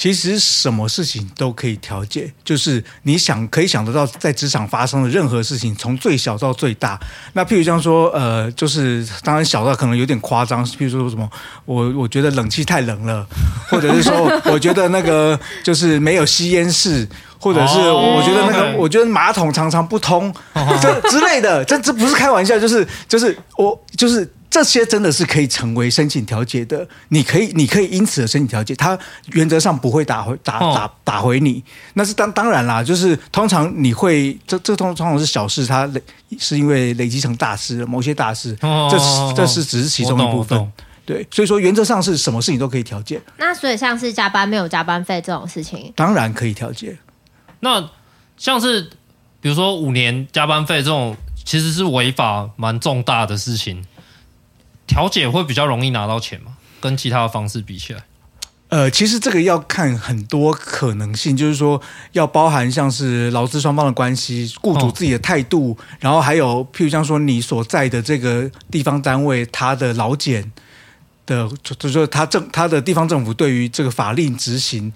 [0.00, 6.98] 其实什么事情都可以调解，就是你想可以想得到在职场发生的任何事情，从最小到最大。
[7.34, 11.28] 那譬如像说，呃，就是当然小到可能有点夸张，譬如说什么，
[11.66, 13.26] 我 我觉得冷气太冷了，
[13.68, 17.06] 或者是说，我觉得那个就是没有吸烟室，
[17.38, 20.34] 或者是我觉得那个我觉得马桶常常不通，
[20.80, 24.26] 这之类的，这这不是开玩笑，就是就是我就是。
[24.50, 31.62] 这些真的是可以成为申请调解的，你可以，你可以因此而申请调解，他原则上不会打回打打打回你。
[31.94, 36.02] 那是当当然啦，就是通常你会这这通通常是小事，它累
[36.36, 38.56] 是因为累积成大事，某些大事，
[38.90, 40.72] 这是这是只是其中一部分。
[41.06, 43.20] 对，所以说原则上是什么事情都可以调解。
[43.36, 46.98] 那所以像是加班没有加班费这种事情，当然可以调解。
[47.60, 47.88] 那
[48.36, 48.82] 像是
[49.40, 53.84] 比如说五年加班费这种，其实是违法蛮重大的事情。
[54.90, 56.56] 调解会比较容易拿到钱吗？
[56.80, 58.02] 跟其他的方式比起来，
[58.70, 70.50] 呃，其实这个要看很多可能性，就是说要包含像是劳资双方的关系、雇主自己的态度，哦、然后还有譬如像说你所在的这个地方单位，他的劳检
[71.24, 74.92] 的，就是说他政他的地方政府对于这个法令执行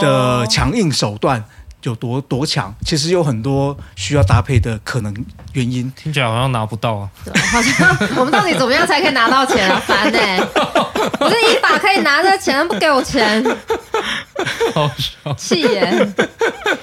[0.00, 1.44] 的强硬手段。
[1.82, 2.74] 有多多强？
[2.84, 5.14] 其实有很多需要搭配的可能
[5.52, 5.90] 原因。
[5.96, 7.10] 听起来好像拿不到啊！
[7.52, 9.80] 好像我们到底怎么样才可以拿到钱啊？
[9.86, 10.40] 烦呢、欸！
[11.20, 13.44] 我这一把可以拿这钱，不给我钱，
[14.74, 16.12] 好笑，气耶！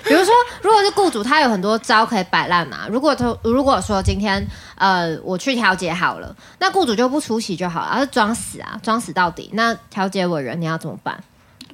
[0.05, 2.87] 比如说，如果是雇主，他有很多招可以摆烂嘛。
[2.89, 9.49] 如果他如果说今天呃我去调解好了，那雇主就不出席就好了，而是装死啊，装死到底。
[9.53, 11.21] 那调解委员你要怎么办？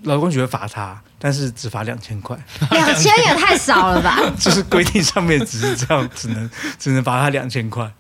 [0.04, 1.00] 劳工局会罚他。
[1.20, 2.36] 但是只罚两千块，
[2.72, 4.18] 两千也太少了吧？
[4.40, 7.92] 就是规定上面只是这样，只能只能罚他两千块。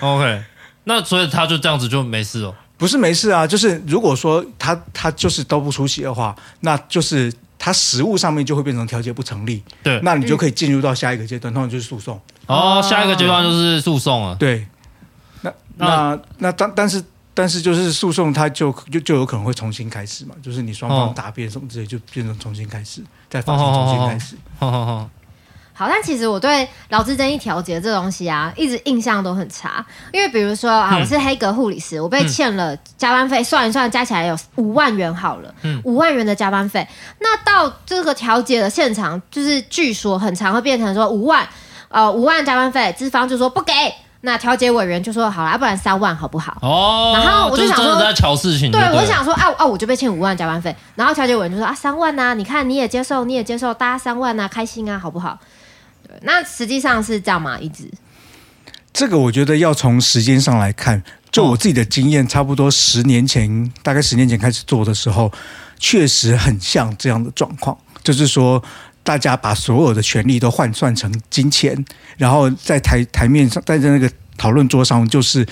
[0.00, 0.42] OK，
[0.84, 2.54] 那所以他就这样子就没事哦？
[2.78, 9.62] 不是没事啊，就是如果说他他就是都不出席的话，那就是他实物上面就会变成调解不成立。
[9.82, 12.20] 对，那你就可以进入到下一个阶段，通常就是诉讼。
[12.46, 14.34] 哦，下一个阶段就是诉讼了。
[14.36, 14.66] 对，
[15.42, 17.04] 那那那但但是。
[17.34, 24.36] 但是就是诉讼，它就就就有可能会重新开始嘛，就是你双方答辩什么之类，就变成重新开始，在法庭重新开始。
[24.58, 25.10] 好好好。
[25.74, 29.84] 好，但其实我对劳资争议调解这东西啊，一直印象都很差。
[30.12, 36.86] 因为比如说啊，我是黑格护理师，我被欠了加班费，算一算加起来有五万元好了，五万元的加班费。
[37.20, 41.48] 那到这个调解的现场，就是据说很常会变成说五万，
[41.88, 43.72] 呃，五万加班费，资方就说不给。
[44.24, 46.56] 那调解委员就说好了，要不然三万好不好？
[46.62, 55.38] 哦，然后我就想说在乔事情，对，我就想说啊啊，我就被欠五万加班费，然后调解委员就说啊三万呐、啊，你看你也接受，你也接受，大家三万呐、啊，开心啊，好不好？
[56.06, 57.58] 对，那实际上是这样嘛？
[57.58, 57.90] 一直
[58.92, 65.32] 这个我觉得要从时间上来看，就我自己的经验，差不多十年前，大概十年前开始做的时候，
[65.80, 68.62] 确实很像这样的状况，就是说。
[69.02, 71.84] 大家把所有的权利都换算成金钱，
[72.16, 75.46] 然后在台台面上，在那个讨论桌上，就是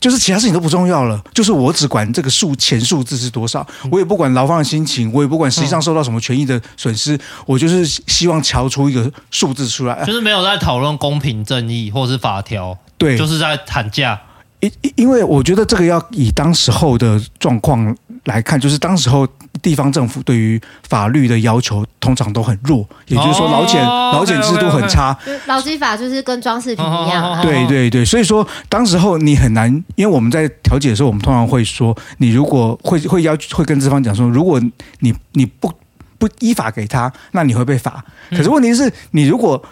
[0.00, 14.18] 就是其他事情都不重要了，就是我只管这个数钱数字是多少，我也不管劳方的心情，我也不管实际上受到什么权益的损失，我就是希望敲出一个数字出来，就是没有在讨论公平正义或是法条，对，就是在谈价。
[14.60, 19.26] 因因为我觉得这个要以当时候的状况来看，就是当时候
[19.62, 25.16] 地方政府对于法律的要求通常都很弱，也就是说劳检劳检制度很差。
[25.46, 27.40] 劳基法就是跟装饰品一样。
[27.42, 34.60] 对对对，所以说当时候你很难，因为我们在调解的时候，我们通常会说，你如果会会要会跟资方讲说，如果
[34.98, 35.72] 你你不
[36.18, 38.04] 不依法给他，那你会被罚。
[38.30, 39.62] 可是问题是，你如果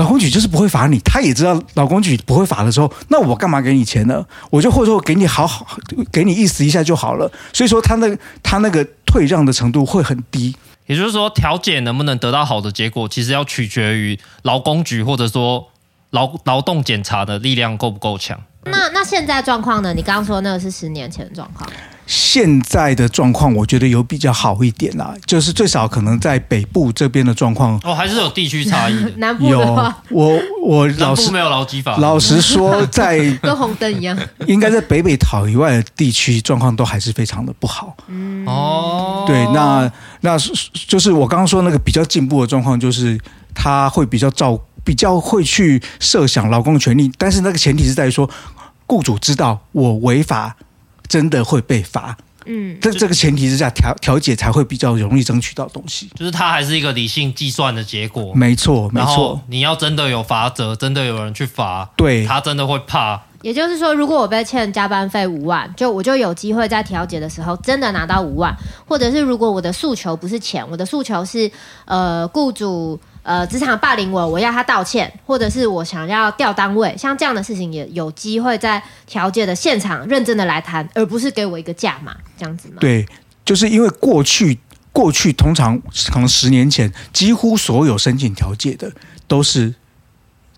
[0.00, 4.24] 劳工局就是不会罚你，他也知道劳工局不会罚的时候，那我干嘛给你钱呢？
[4.48, 5.66] 我就或者说给你好好
[6.10, 7.30] 给你意思一下就好了。
[7.52, 10.56] 所以说他那他那个退让的程度会很低。
[10.86, 15.68] 也就是说，调解能不能得到好的结果，其实要取决于劳工局或者说
[16.10, 18.40] 劳劳动检查的力量够不够强。
[18.64, 19.92] 那那现在状况呢？
[19.94, 21.70] 你刚刚说那个是十年前的状况。
[22.12, 29.12] 现在的状况，我觉得有比较好一点啦，就是最少可能在北部这边的状况哦，还是有地区差异的。
[29.18, 34.18] 南部的话，有我我老实没有劳基法，老实说， 在跟红灯一样，
[34.48, 37.96] 应该在北北桃以外的地区状况都还是非常的不好。
[38.08, 39.88] 嗯哦，对，那
[40.22, 40.36] 那
[40.88, 43.16] 就是我刚刚说那个比较进步的状况，就是
[43.54, 48.28] 他会比较照，比较会去设想劳工的权利，但是那个前提是在于说，
[48.86, 50.56] 雇主知道我违法。
[51.10, 56.08] 真的会被罚，嗯，在这个前提之下，调调解才会比较容易争取到东西。
[56.14, 59.40] 就是它还是一个理性计算的结果，没错，没错。
[59.48, 71.50] 你要真的有罚则，真的有人去罚，对，他真的会怕，也就是说，如果我被欠加班费五万，就我就有机会在调解的时候真的拿到五万，或者是如果我的诉求不是钱，我的诉求是
[71.86, 82.76] 呃雇主呃职场霸凌我，我要他道歉，或者是我想要调单位，像这样的事情也有机会在调解的现场认真的来谈，而不是给我一个价码这样子吗？
[82.80, 83.06] 对，
[83.44, 84.58] 就是因为过去
[84.92, 85.80] 过去通常
[86.10, 88.92] 可能十年前，几乎所有申请调解的
[89.26, 89.74] 都是。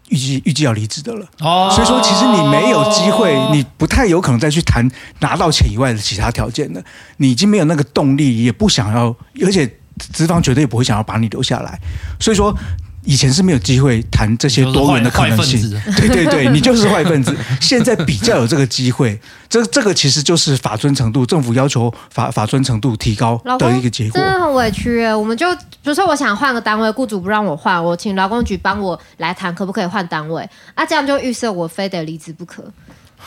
[0.08, 4.86] 预计预计要离职的了，哦，所以说其实你没有机会，你不太有可能再去谈
[5.20, 6.82] 拿到钱以外的其他条件了。
[7.16, 11.78] 你已经没有那个动力，也不想要，而且资方绝对不会想要把你留下来。
[12.20, 12.56] 所以说。
[13.04, 15.60] 以前是没有机会谈这些多元的可能性，
[15.96, 17.36] 对对对， 你就是坏分子。
[17.60, 24.20] 现在比较有这个机会，这这个其实就是法尊程度，政府要求法法尊程度提高的一个结果。
[24.20, 30.86] 真的很委屈，我们就比如说我想换个单位，雇主不让我换，我请劳工局帮我来谈可不可以换单位啊？
[30.86, 32.62] 这样就预设我非得离职不可，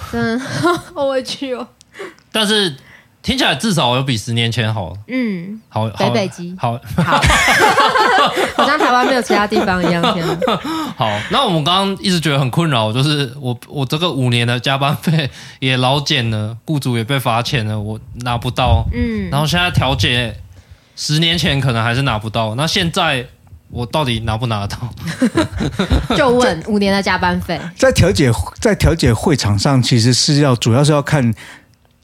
[0.09, 0.45] 真的
[0.95, 1.67] 好委屈哦。
[2.31, 2.73] 但是。
[3.25, 7.19] 听起来至少有比十年前好，嗯，好，北北基，好，好，
[8.55, 9.99] 好像台湾没有其他地方一样。
[10.13, 10.23] 天
[10.95, 20.35] 好，那我们刚刚一直觉得很困扰，就是我我这个五年的加班费也老减了，雇主也被罚钱了，我拿不到，嗯，然后现在调解，
[20.95, 23.25] 十年前可能还是拿不到，那现在
[23.71, 24.93] 我到底拿不拿得到？
[26.15, 31.33] 就问五年的加班费，在调解在调解会场上，其实是要主要是要看。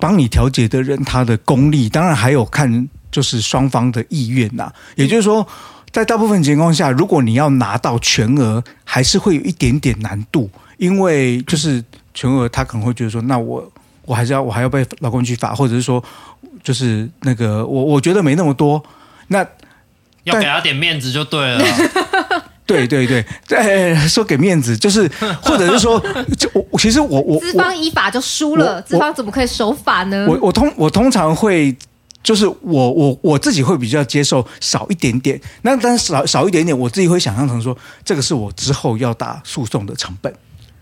[0.01, 4.73] 帮你调解的人，他的功力，当然还有看就是双方的意愿呐。
[4.95, 5.47] 也就是说，
[5.91, 11.83] 在大部分情况下，如果你要拿到全额，还是会有一点点难度，因为就是
[12.13, 13.71] 全额，他可能会觉得说，那我
[14.05, 16.03] 我还是要我还要被劳工局罚，或者是说，
[16.63, 18.83] 就是那个我我觉得没那么多，
[19.27, 19.45] 那
[20.23, 21.63] 要给他点面子就对了。
[22.71, 25.09] 对对对，对，说给面子，就是
[25.41, 25.99] 或者是说，
[26.37, 30.25] 就我其实我我资方依法就输了，资方怎么可以守法呢？
[30.29, 31.75] 我我通我通常会
[32.23, 40.33] 就是我我我自己会比较接受少一点点，那但是少少一点点，我自己会想象成说，这个是我之后要打诉讼的成本。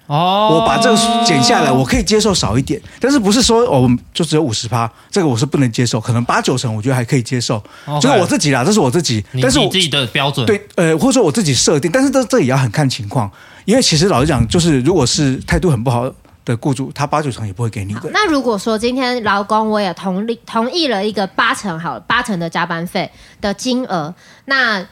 [0.10, 7.64] 哦，我把这个减下来，我可以接受少一点，但是不是说哦，就只有五十趴，这个我是不能接受，可能八九成我觉得还可以接受。
[8.02, 13.32] 就是我自己啦，这是我自己，但是我自己的标准，对，呃，或者说我自己设定，但是这这也要很看情况，
[13.66, 16.12] 因为其实老实讲，就是如果是态度很不好
[16.44, 18.10] 的雇主，他八九成也不会给你的。
[18.12, 24.12] 那如果说今天劳工我也同意同意了一个八成好八成的加班费的金额，
[24.46, 24.84] 那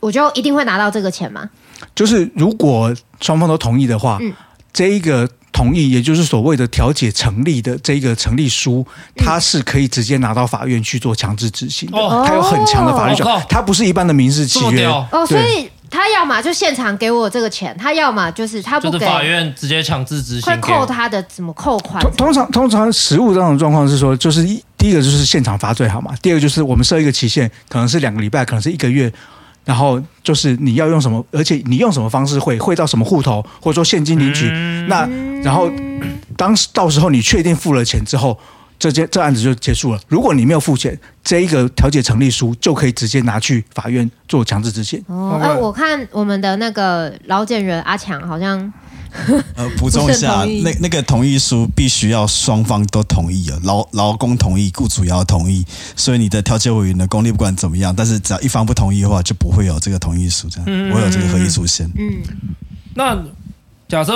[0.00, 1.48] 我就一定会拿到这个钱吗？
[1.94, 4.32] 就是如果双方都同意的话，嗯，
[4.72, 11.98] 这一个同意，也就是所谓的调解成立的这一个成立书，它是可以直接拿到法院去做强制执行的。
[11.98, 14.86] 哦，它有很强的法律效力，它不是一般的民事契约。
[14.86, 22.02] 哦，所以他要么就现场给我这个钱，他要么就是他不给，法院直接强制执行，会扣他的怎么扣款？
[22.16, 29.12] 通常通常实务这种状况是说，就是一第一个就是现场罚最好嘛，第二个就是我们设一个期限，可能是两个礼拜，可能是一个月。
[29.64, 34.48] 然后就是你要用什么，而且你用什么方式汇，汇到什么户头，或者说现金领取。
[34.52, 35.08] 嗯、那
[35.42, 35.70] 然后
[36.36, 38.38] 当时到时候你确定付了钱之后，
[38.78, 40.00] 这件这案子就结束了。
[40.08, 45.02] 如果你没有付钱，这一个调解成立书就可以直接拿去法院做强制执行。
[45.06, 48.72] 哦，哎、呃，我看我们的那个老检人阿强好像。
[49.56, 61.86] 呃，补充一下，那那个同意书必须要双方都同意啊，劳劳工同意，雇主也要同意，所以你的调解委员的功力不管怎么样，但是只要一方不同意的话，就不会有这个同意书，这样、嗯、不会有这个合意出现。
[61.94, 62.22] 嗯，
[62.94, 63.16] 那
[63.88, 64.12] 假设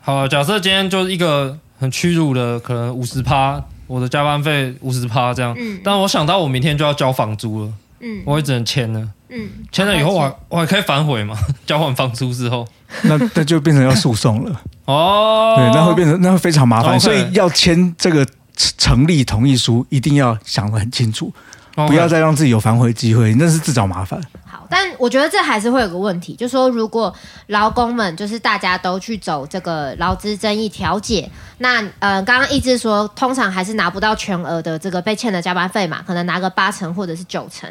[0.00, 7.72] 好，假设今天就是一个很屈辱的，可能五十趴，我的加班费五十趴这样，嗯、但我想到我明天就要交房租了，
[8.04, 9.00] 嗯，我也只能签了。
[9.30, 11.36] 嗯，签了以后我还我还可以反悔吗？
[11.66, 12.66] 交换房租之后，
[13.02, 15.54] 那那就变成要诉讼了 哦。
[15.56, 21.32] 对，那会变成那会非常麻烦，Okay 所以要签这个成立同意书，一定要想得很清楚
[21.76, 24.20] ，Okay 不要再让自己有反悔机会，那是自找麻烦。
[24.46, 27.12] 好，但我觉得这还是会有个问题，就是说如果
[27.48, 37.68] 劳工们就是大家都去走这个劳资争议调解，那呃，刚刚一直说通常还是拿不到全额的这个被欠的加班费嘛，可能拿个八成或者是九成。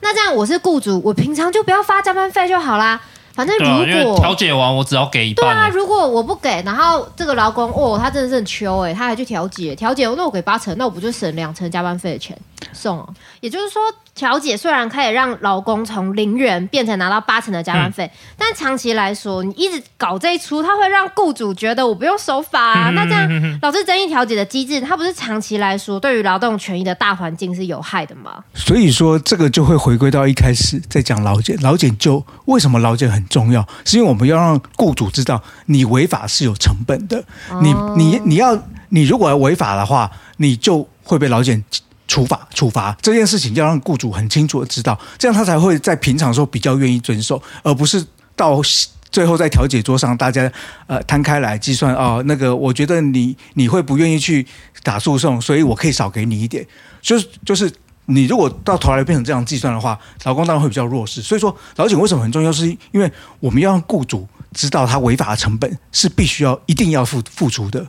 [0.00, 3.00] 那这样我是雇主，我平常就不要发加班费就好啦。
[3.34, 5.44] 反正如果调解完，我只要给一半。
[5.44, 12.38] 对啊，如果我不给，然后这个劳工哦，他真的是很秋哎，他还去调解，调解那我给八成，那我不就省两成加班费的钱
[12.72, 13.08] 送啊？
[13.40, 13.82] 也就是说，
[14.14, 22.90] 调解虽然可以让劳工从零元变成拿到八成的加班费，嗯、但长期来说，你一直搞这一出，它会让雇主觉得我不用守法啊。
[22.90, 28.44] 嗯、那这样导致争议调解的机制，它不是长期来说对于劳动权益的大环境是有害的吗？
[28.54, 33.66] 所以说，这个就会回归到一开始在讲劳检，劳检就为什么劳检很重要？
[33.84, 37.18] 是因为我们要让雇主知道，你违法是有成本的。
[37.50, 38.56] 哦、你你你要
[38.90, 41.64] 你如果要违法的话，你就会被劳检。
[42.14, 48.06] 处罚处罚这件事情要让雇主很清楚的知道，这样他才会在平常的时候比较愿意遵守，而不是
[48.36, 48.60] 到
[49.10, 50.48] 最后在调解桌上大家
[50.86, 54.46] 呃摊开来计算哦，那个我觉得你你会不愿意去
[54.84, 56.64] 打诉讼，所以我可以少给你一点。
[57.02, 57.68] 就是就是
[58.06, 61.20] 你如果到头来变成这样计算的话，劳工当然会比较弱势。
[61.20, 63.10] 所以说劳检为什么很重要，是因为
[63.40, 67.84] 我们要让雇主知道他违法的成本是必须要一定要付付出的。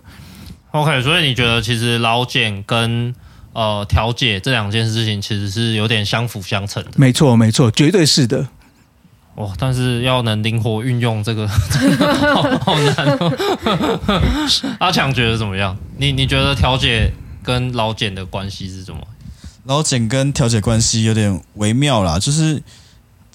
[0.71, 3.13] OK，所以你觉得其实劳检跟
[3.55, 6.91] 呃，调解这两件事情其实是有点相辅相成的。
[6.97, 8.45] 没错，没错，绝对是的。
[9.35, 14.75] 哇，但是要能灵活运用这个，好， 好难哦。
[14.79, 15.77] 阿强觉得怎么样？
[15.97, 17.09] 你你觉得调解
[17.41, 18.99] 跟老简的关系是什么？
[19.63, 22.61] 老简跟调解关系有点微妙啦，就是。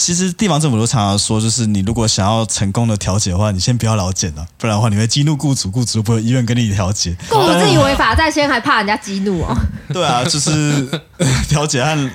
[0.01, 7.14] 其实地方政府都常常说，就是你如果想要成功的调解的话，你先不要劳检了，不然的话你会激怒雇主，雇主不会意愿跟你调解。
[7.28, 9.55] 雇主自己违法在先，还怕人家激怒哦？
[9.92, 10.88] 对啊，就是
[11.51, 12.11] 调解和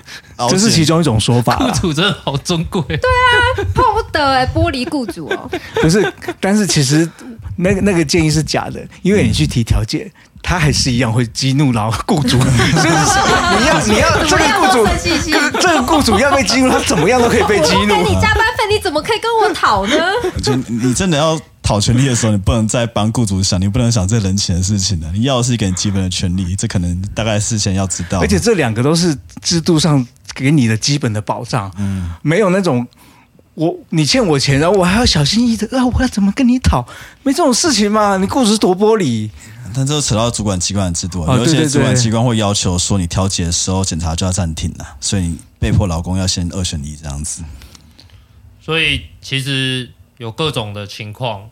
[0.49, 1.57] 这是其中一种说法。
[1.57, 2.81] 雇主真的好尊贵。
[2.81, 5.47] 对啊，碰不得哎，玻璃雇主哦。
[5.79, 6.11] 不是，
[6.41, 7.07] 但是其实
[7.55, 10.11] 那个那个建议是假的，因为你去提调解。
[10.47, 12.47] 他还是一样会激怒劳雇主，所
[12.85, 14.87] 以你要你要这个雇主，
[15.59, 17.87] 这个雇主要被激怒，他怎么样都可以被激怒。
[17.87, 19.97] 给你加班费，你怎么可以跟我讨呢？
[20.43, 25.11] 就你真的要讨权利的时候，你不能再帮雇主想，你不能想这人情的事情了。
[25.13, 28.19] 你要的是一个基本的权利，这可能大概事先要知道。
[28.19, 32.85] 而且这两个都是制度上给你的基本的保障，嗯，没有那种
[33.55, 36.85] 我你欠我钱，然后我还要小心翼翼的啊，我要怎么跟你讨？
[37.23, 39.27] 没这种事情嘛，你雇主是多玻璃。
[39.75, 47.43] 但这扯到主管机关的制度，有些主管机关会要求说，你调解的时候检查就要暂停了，所以你被迫劳工要先二选一这样子。
[48.61, 51.49] 所以其实有各种的情况，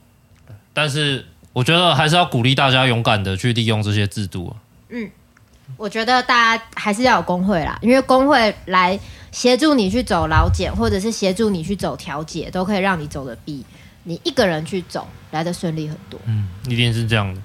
[0.73, 4.55] 但是我觉得还是要鼓励大家勇敢的去利用这些制度。
[4.89, 5.09] 嗯，
[5.75, 8.97] 我觉得大家还是要有工会啦，因为工会来
[9.31, 13.65] 协助你去走劳检，或者是协助你去走调解，都可以让你走的比
[14.03, 16.19] 你一个人去走来的顺利很多。
[16.25, 17.41] 嗯，一定是这样的。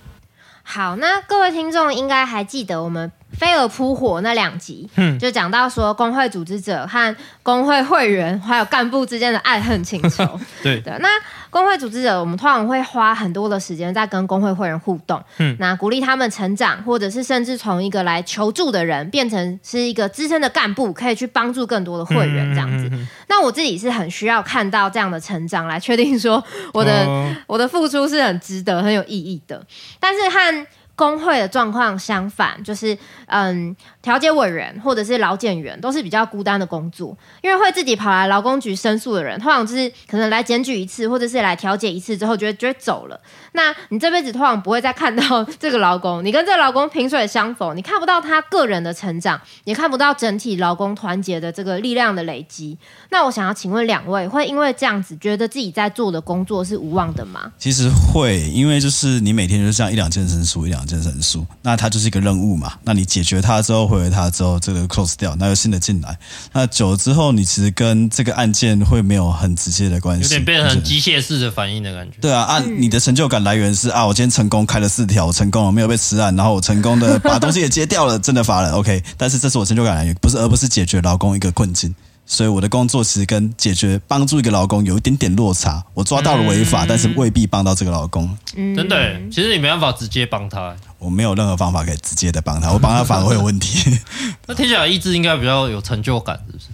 [0.70, 10.38] 好，那各位听众应该还记得我们飞蛾扑火那两集，嗯，就讲到说工会组织者和工会会员还有干部之间的爱恨情仇。
[10.62, 11.08] 对的，那。
[11.50, 22.84] 工会组织者，我们通常会花很多的时间在跟工会会员互动，嗯，那鼓励他们成长，或者是甚至从一个来求助的人变成是一个资深的干部，可以去帮助更多的会员这样子。
[22.86, 26.42] 嗯嗯嗯、那我自己是很需要看到这样的成长，来确定说
[26.72, 29.64] 我的、哦、我的付出是很值得、很有意义的。
[29.98, 30.66] 但是和
[30.98, 43.20] 工会的状况相反，就是嗯，调解委员或者是劳检员都是比较孤单的工作，因为会自己跑来劳工局申诉的人，通常就是可能来检举一次，或者是来调解一次之后，就会就会走了。
[43.52, 52.76] 那你这辈子通常不会再看到这个劳工，你跟这个劳工萍水相逢，你看不到他个人的成长，也看不到整体劳工团结的这个力量的累积。
[53.10, 57.52] 那我想要请问两位，会因为这样子觉得自己在做的工作是无望的吗？
[57.56, 62.72] 其实会，因为就是你每天就是这样一两件申诉，一两件申诉，那它就是一个任务嘛。
[62.82, 66.18] 那你解决它之后，回回它之后，这个 close 掉，那有新的进来。
[66.52, 72.16] 那久了之后，你其实跟这个案件会没有很直接的关系，有点变成机械式的反应的感觉。
[72.20, 79.02] 对啊，按、啊、你的成就感来源是啊，我今天成功开了四条，我成功了，没有被吃案，然后我成功的把东西也接掉了，真的发了，OK。
[79.16, 81.94] 但是这是我成就感来源，不是，而不是解决劳工一个困境。
[82.30, 85.82] 所以我的工作其实跟解决帮助一个老公有一点点落差。
[85.94, 88.36] 我抓到了违法，嗯、但是未必帮到这个老公。
[88.54, 90.76] 嗯，真的，其实你没办法直接帮他。
[90.98, 93.98] 我没有任何方法可以直接的帮他，我帮他反而会有问题。
[94.46, 96.66] 那听起来意志应该比较有成就感，是不是？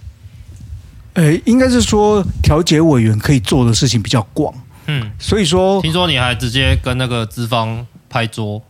[1.13, 4.53] 呃，应该是说调解委员可以做的事情比较广。
[4.87, 8.61] 嗯，所以说，听说你还直接跟那个资方拍桌。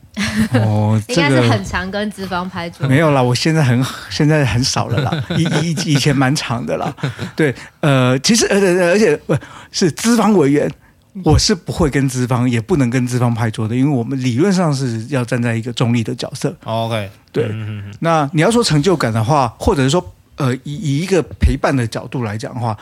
[0.54, 2.88] 哦， 这个应该是很常跟资方拍桌。
[2.88, 6.94] 没有啦，我现在很现在很少了啦，以以以前蛮长的啦。
[7.36, 9.38] 对，呃，其实而且而且不
[9.72, 10.72] 是资方委员，
[11.24, 16.56] 我是不会跟资方，也不能跟资方拍桌的，因为我们理论上是要站在一个中立的角色。
[16.64, 17.50] OK，对。
[18.00, 22.78] 那你要说成就感的话，或者是说，呃，以以一个陪伴的角度来讲的话。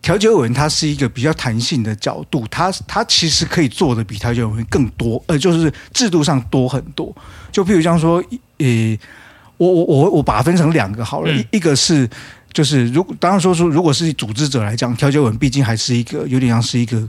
[0.00, 7.14] 调解委员他是一个比较弹性的角度，他他其实可以做的比调解委员更多，呃，就是制度上多很多。
[7.50, 8.22] 就譬如像说，
[8.58, 8.98] 呃，
[9.56, 12.08] 我我我我把它分成两个好了，嗯、一个是
[12.52, 17.06] 就是如果当然说说，如果是组织者来讲，调解委员毕竟还是一个有点像是一个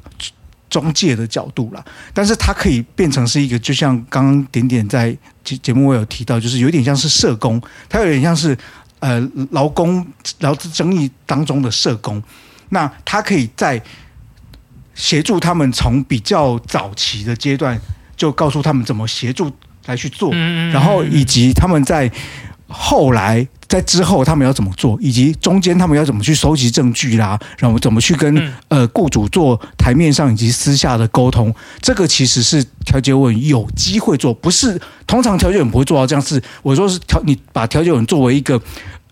[0.68, 1.86] 中介的角度啦。
[2.12, 8.58] 但是它可以变成是一个，就像刚刚点点在节节目我有提到，就是有点像是社工，它有点像是
[9.00, 10.06] 呃劳工
[10.40, 12.22] 劳资争议当中的社工。
[12.70, 13.82] 那他可以在
[14.96, 17.80] 协助他们从比较早期的阶段，
[18.16, 19.52] 就告诉他们怎么协助
[19.86, 22.12] 来去做，然后以及他们在
[22.68, 23.48] 后来。
[23.70, 36.42] 在之后，他们要怎么做，以及中间他们要怎么去收集证据啦，然后怎么去跟呃雇主做台面上以及私下的沟通，这个其实是调解委员有机会做，不是通常调解委员不会做到这样是。
[36.64, 38.60] 我说是调，你把调解委员作为一个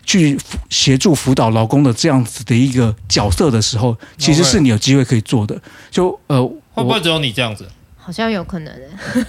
[0.08, 0.38] 去
[0.70, 5.54] 协助辅导劳工的这样子的一个角色的时候，其实是你有机会可以做的。
[5.90, 6.42] 就呃，
[6.72, 7.68] 会不会只有你这样子？
[7.98, 8.72] 好像有可能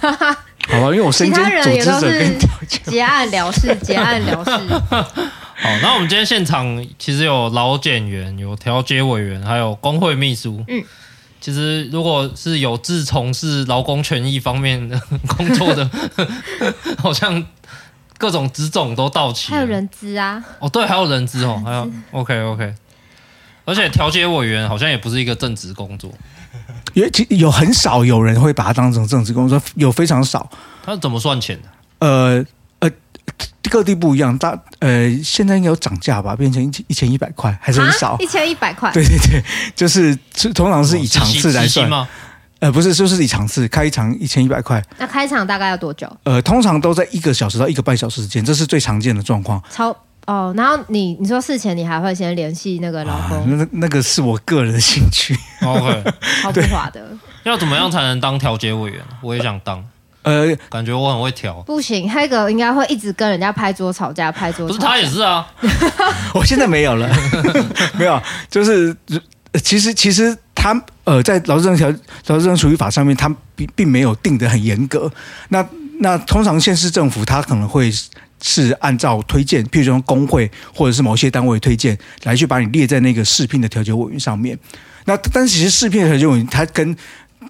[0.00, 2.38] 好吧，因为我身边组织者跟
[2.86, 4.50] 结案了事，结案了事。
[5.60, 10.64] 好，那我们今天现场其实有劳检员、有调解委员，还有工会秘书。
[10.66, 10.82] 嗯，
[11.42, 14.98] 其实如果是有志从事劳工权益方面的
[15.36, 15.90] 工作的，
[16.96, 17.44] 好像
[18.20, 19.50] 各种职种都到齐。
[19.50, 20.44] 还有人资啊？
[20.58, 22.74] 哦，对，还有人资哦， 还有 OK OK。
[23.64, 26.12] 而且调解委员好像也不是一个正职工作。
[26.92, 30.50] 也有很少有人会把它当成正职工作，有非常少。
[30.84, 31.68] 他是怎么算钱的？
[32.00, 32.44] 呃
[32.80, 32.90] 呃，
[33.70, 34.36] 各地不一样。
[34.36, 38.16] 大呃，现在应该有涨价吧，变成一千一千一百块，还是很少。
[38.18, 38.90] 一千一百块。
[38.94, 39.42] 对对对，
[39.74, 40.14] 就是
[40.52, 42.08] 通常是以场次来算吗？
[42.60, 44.82] 呃，不是，就是一场次开一场一千一百块。
[44.98, 46.06] 那开场大概要多久？
[46.24, 49.62] 呃，通常都在一个小时到一个半小时之间，这是最常见的状况。
[49.70, 49.96] 超。
[50.26, 53.38] 哦，然后你你说事前你还会先联系那个老公？
[53.38, 55.36] 啊、那那个是我个人的兴趣。
[55.62, 56.04] OK，
[56.42, 57.02] 超不划的。
[57.42, 59.00] 要怎么样才能当调解委员？
[59.22, 59.82] 我也想当。
[60.22, 61.54] 呃，感觉我很会调。
[61.62, 64.68] 不行，黑格应该会一直跟人家拍桌吵架，拍桌。
[64.68, 65.44] 不是他也是啊。
[66.34, 67.10] 我现在没有了，
[67.98, 68.94] 没有，就是
[69.64, 71.88] 其实其实他呃在劳资争调
[72.26, 75.10] 劳资争处理法上面，他并并没有定得很严格。
[75.48, 75.66] 那
[76.00, 77.90] 那通常县市政府他可能会。
[78.42, 84.58] 是按照推荐，譬如说工会或者是某些单位推荐来去把你列在那个试聘的调解委员上面。
[85.04, 86.96] 那但是其实试聘的调解委员他跟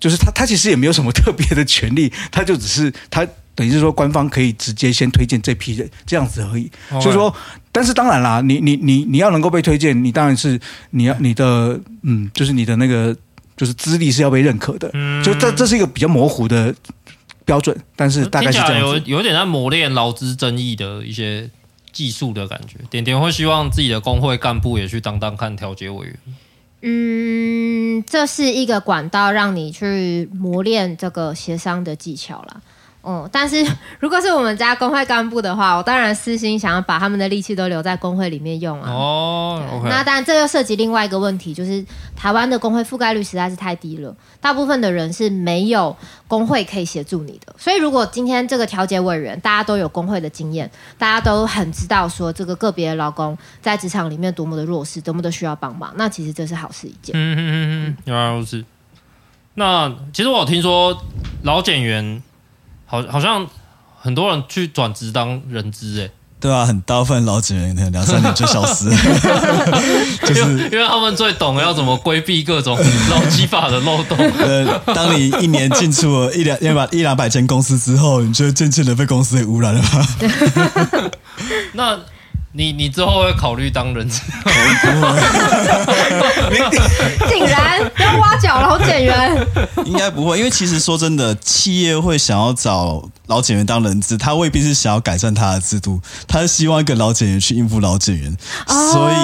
[0.01, 3.25] 就是他他其实也没有什么特别的权利，他就只是他
[3.61, 6.71] 等于是说官方可以直接先推荐这批人这样子而已。
[7.03, 7.31] 所以说，
[7.71, 10.59] 但是当然啦，你你你你要能够被推荐，你当然是
[10.93, 13.15] 你要你的嗯，就是你的那个
[13.55, 14.89] 就是资历是要被认可的。
[14.95, 16.75] 嗯，就这这是一个比较模糊的。
[17.47, 21.51] 标准，但是大概是这样有有点在磨练劳资争议的一些
[21.91, 22.77] 技术的感觉。
[22.89, 26.17] 点点会希望自己的工会干部也去当当看调解委员。
[26.83, 32.61] 嗯，这是一个管道，让你去磨练这个协商的技巧啦。
[33.03, 33.67] 哦、嗯，但是
[33.99, 38.91] 如果是我们家工会干部的话，我当然私心想要把他们的力气都留在工会里面用啊。
[38.91, 41.83] 哦，okay、那当然这又涉及另外一个问题，就是
[42.15, 45.97] 台湾的工会覆盖率实在是太低了，大部分的人是没有
[46.29, 47.55] 工会可以协助你的。
[47.57, 57.15] 所以如果今天这个调解委员大家都有工会的经验，大家都很知道说这个个别的劳工在职场里面多么的弱势，多么的需要帮忙，那其实这是好事一件。
[57.15, 58.63] 嗯嗯嗯嗯，原来如此。
[59.55, 61.03] 那其实我有听说
[61.45, 62.23] 老检员。
[62.91, 63.47] 好，好像
[64.01, 66.11] 很多人去转职当人资，哎，
[66.41, 68.97] 对啊，很大部分老职员两三年就消失了，
[70.27, 72.77] 就是因为，因为他们最懂要怎么规避各种
[73.11, 74.19] 劳基法的漏洞。
[74.41, 81.11] 呃，当你一年进出了一两一百一两百间公司之后，你就渐渐的被公司给污染了吧？
[81.75, 81.97] 那。
[82.53, 84.21] 你你之后会考虑当人质？
[87.29, 89.47] 竟然不要挖角老检员？
[89.85, 98.37] 应该不会，因为其实说真的，企业会想要找老检员当人质，他未必是想要改善他的制度，他是希望一个老检员去应付老检员，
[98.67, 99.15] 哦、所以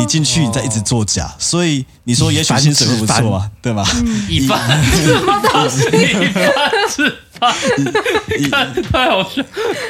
[0.00, 3.84] 你进去你再一直作假，所以你说也许薪水会不错啊，对吧？
[4.28, 4.60] 一般
[4.94, 5.80] 什么东西？
[5.88, 6.46] 一般
[6.88, 7.22] 是。
[8.92, 9.42] 太好笑。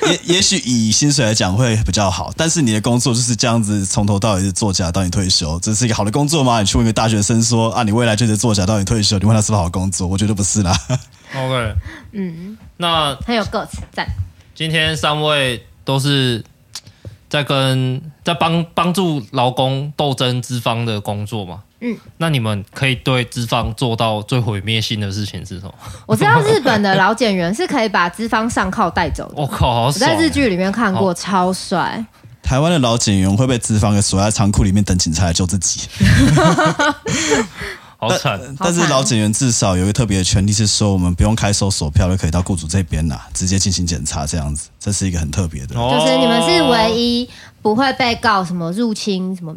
[0.07, 6.61] 也也许以薪水来讲会比较好，但是你的工作就是这样子，从头到尾是作假到你退休，这是一个好的工作吗？
[6.61, 10.07] 你去问一个大学生说啊，你未来就是作假到你退休，你问他是不是好工作？
[10.07, 10.77] 我觉得不是啦。
[11.35, 11.75] OK，
[12.13, 14.07] 嗯，那很有 guts 赞。
[14.55, 16.45] 今天三位都是
[17.29, 21.63] 在跟在帮帮助劳工斗争资方的工作吗？
[21.81, 25.75] 嗯，那你们可以对资方做到最毁灭性的事情是什么？
[26.07, 29.35] 我知道日本的老检员是可以把资方上铐带走的。
[29.37, 30.11] 我 靠，好爽！
[30.11, 32.05] 我在日剧里面看过，超帅。
[32.43, 35.83] 台湾的老检员会被资方给锁在仓库里面等警察来救自己。
[37.99, 38.39] 好惨！
[38.59, 45.75] 但是老检员至少有一个特别的权利，是说我们不用开收索票就可以到雇主这边啦，直接进行检查，这样子，这是一个很特别的。
[45.75, 47.29] 就是你们是唯一
[47.63, 49.55] 不会被告什么入侵什么。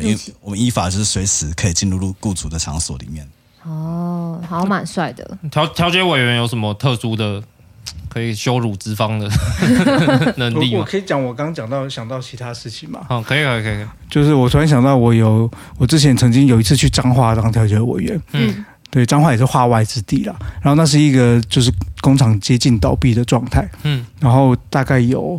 [0.00, 3.26] 对，因为我们依法就是随时可以进入入雇主的场所里面。
[3.64, 5.38] 哦，好，蛮帅的。
[5.50, 7.42] 调调解委员有什么特殊的
[8.08, 9.28] 可以羞辱资方的
[10.36, 10.80] 能力吗？
[10.80, 13.04] 我可以讲我刚刚讲到想到其他事情吗？
[13.08, 13.86] 哦，可以，可以，可以。
[14.08, 18.20] 就是我突然想到，我有我之前曾经有一次去彰化当调解委员。
[18.32, 18.64] 嗯。
[18.88, 20.34] 对，彰化也是化外之地啦。
[20.62, 21.70] 然后那是一个就是
[22.00, 23.68] 工厂接近倒闭的状态。
[23.82, 25.38] 嗯，然后大概有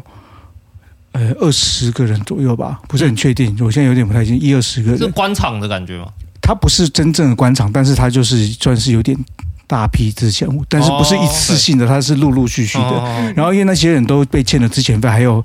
[1.18, 3.58] 呃二十个人左右吧，不是很确定。
[3.60, 4.98] 我现在有点不太清，一二十个人。
[5.00, 6.08] 是官场的感觉吗？
[6.42, 9.18] 它不是真正的官场，但是它就是算是有点
[9.66, 13.34] 大批资遣户，但是不是一次性的，它是陆陆续续的。
[13.36, 15.44] 然后因为那些人都被欠了之前费，还有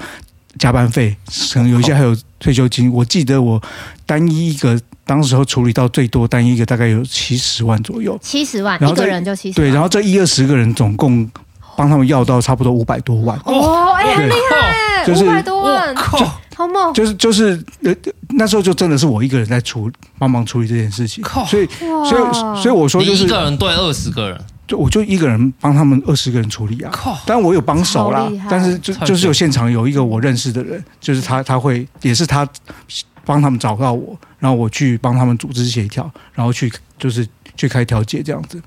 [0.58, 1.16] 加班费，
[1.52, 2.92] 可能有一些还有退休金。
[2.92, 3.62] 我记得我
[4.04, 4.78] 单一一个。
[5.04, 9.68] 当时候处理到最多单一个大概有七十万左右，七十万一个人就七十万。
[9.68, 11.28] 对，然后这一二十个人总共
[11.76, 13.38] 帮他们要到差不多五百多万。
[13.44, 15.94] 哦，哎，很厉害，五百多万，
[16.54, 16.92] 好猛！
[16.92, 17.94] 就是就是呃，
[18.30, 21.66] 那时候就真的是我一个人在处帮忙处理这件事情，所以
[22.08, 26.92] 所以所以我说就是一个人对二十个人，就我就一个人帮他们二十个人处理啊。
[27.26, 32.48] 当然我有帮手啦，但是就就是有现场有一个我认识的人，就是他他会也是他。
[33.24, 37.24] 帮他们找到我，然后我去帮他们组织协调，然后去就是
[37.57, 38.61] 去开调解这样子，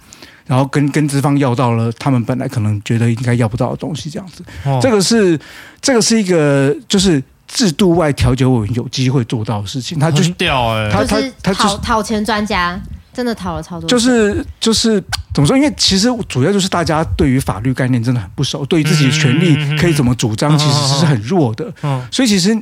[0.45, 4.41] 然后跟跟资方要到了他们本来可能觉得应该要不到的东西这样子。
[4.63, 5.38] 哦、这个是
[5.82, 9.99] 这个是一个就是制度外调解委员有机会做到的事情。
[9.99, 12.82] 他就是屌哎，他他他讨讨钱专家，
[13.13, 13.86] 真的讨了超多。
[13.89, 15.03] 就是就是
[15.34, 15.57] 怎么说？
[15.57, 21.69] 因为其实主要就是大家对于法律概念真的很不熟，对于自己的权利可以怎么主张，其实是很弱的。
[21.84, 22.57] 嗯，所以其实。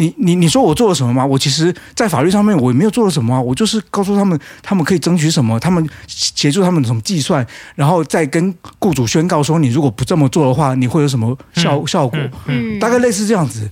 [0.00, 1.24] 你你你说我做了什么吗？
[1.24, 12.18] 我其实，在法律上面我也没有做了什么啊，我就是告诉他们，他们可以争取什么，他们协助他们怎么计算，然后再跟雇主宣告说，你如果不这么做的话，你会有什么效效果？
[12.46, 13.70] 嗯，大概类似这样子。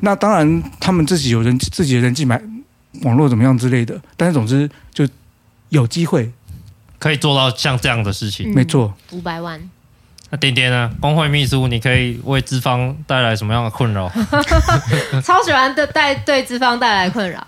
[0.00, 2.42] 那当然，他们自己有人自己的人际买
[3.02, 5.06] 网络怎么样之类的，但是总之就
[5.68, 6.30] 有机会
[6.98, 8.52] 可以做到像这样的事情。
[8.52, 9.60] 没错，五百万。
[10.32, 10.88] 那点点呢？
[11.00, 14.08] 工会秘书，你可以为资方带来什么样的困扰？
[15.24, 17.44] 超喜欢的带对资方带来困扰。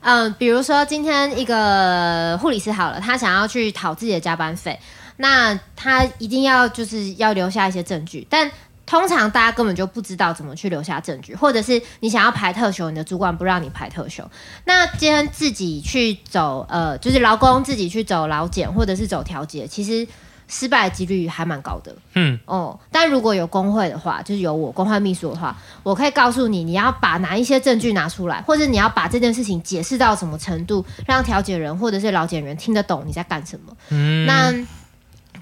[0.00, 4.76] 嗯，比如说今天一个护理师好了，他想要去讨自己的加班费，
[5.18, 8.50] 那他一定要就是要留下一些证据，但
[8.84, 14.28] 通常大家根本就不知道怎么去留下证据，或者是你想要排特休，你的主管不让你排特休，
[14.64, 20.04] 那今天自己去走呃，就是劳工自己去走劳检或者是走调解，其实。
[20.54, 33.76] 失败的几率还蛮高的，嗯哦，但如果有工会的话，就是有我工会秘书的话，我可以告诉你，你要把哪一些证据拿出来，或者你要把这件事情解释到什么程度，让调解人或者是老检员听得懂你在干什么。
[33.88, 34.54] 嗯，那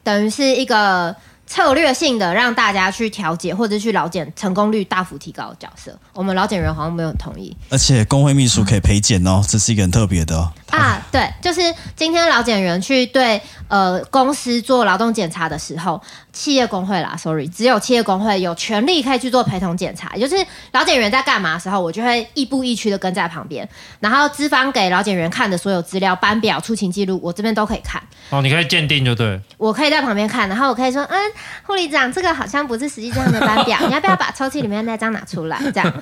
[0.02, 1.14] 等于是一个。
[1.44, 7.54] 策略性的让大家去调解或者去劳检成功率大幅提高的角色，我们劳检员好像没有很同意。
[7.68, 10.50] 而且工会秘书可以陪检哦，这是一个很特别的哦。
[10.72, 11.60] 啊，对，就是
[11.94, 16.00] 今天劳检员去对呃公司做劳动检查的时候。
[16.32, 20.42] 企业工会啦，sorry，只有企业工会有权利可以去做陪同检查，也就是
[20.72, 23.68] 劳检员在干嘛的时候，我就会亦步亦趋的跟在旁边，
[24.00, 28.02] 然后资方给劳检员看的所有资料、班表、出勤记录，我这边都可以看。
[28.30, 29.38] 哦，你可以鉴定就对。
[29.58, 31.18] 我可以在旁边看，然后我可以说，嗯，
[31.64, 35.58] 护理长，这个好像不是实际上的班表，你要不要把抽屉里面那张拿出来？
[35.70, 35.94] 这样，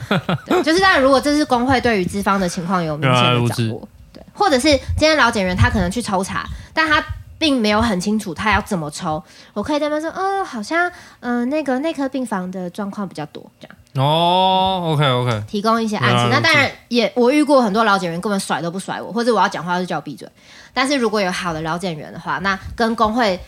[0.46, 3.88] 对，就是当然，如果这是工会对于资方的情况有明显的掌握，对，
[4.32, 7.02] 或者是今天老检员他可能去抽查，但他。
[7.40, 9.24] 并没有很清楚他要怎么抽，
[9.54, 10.86] 我可以在那边说，哦，好像，
[11.20, 14.06] 嗯、呃，那个内科病房的状况比较多，这样。
[14.06, 16.28] 哦，OK OK，提供一些暗示。
[16.30, 20.28] 那当然也，我遇过很多老检员根本甩都不甩我，或者我要讲话就叫我闭嘴。
[20.74, 23.40] 但是如果有好的老检员的话，那跟工会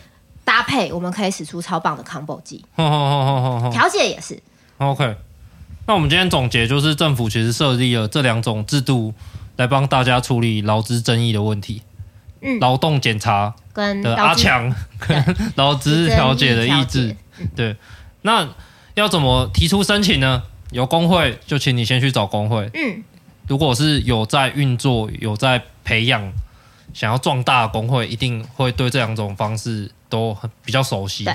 [0.43, 2.65] 搭配，我们可以使出超棒的 combo 技。
[2.75, 4.41] 好好好好，调解也是。
[4.79, 5.15] OK，
[5.85, 9.13] 那我们今天总结就是，政府其实设立了这两种制度
[9.55, 11.81] 来帮大家处理劳资争议的问题。
[12.41, 13.53] 嗯，劳动检查。
[13.73, 17.15] 跟阿强 跟 劳资调解的意志，
[17.55, 17.75] 对，
[18.21, 18.47] 那
[18.93, 20.43] 要怎么提出申请呢？
[20.69, 22.69] 有工会就请你先去找工会。
[22.75, 23.03] 嗯，
[23.47, 26.31] 如果是有在运作、有在培养、
[26.93, 31.27] 想要壮大的工会，一定会对这两种方式都很比较熟悉。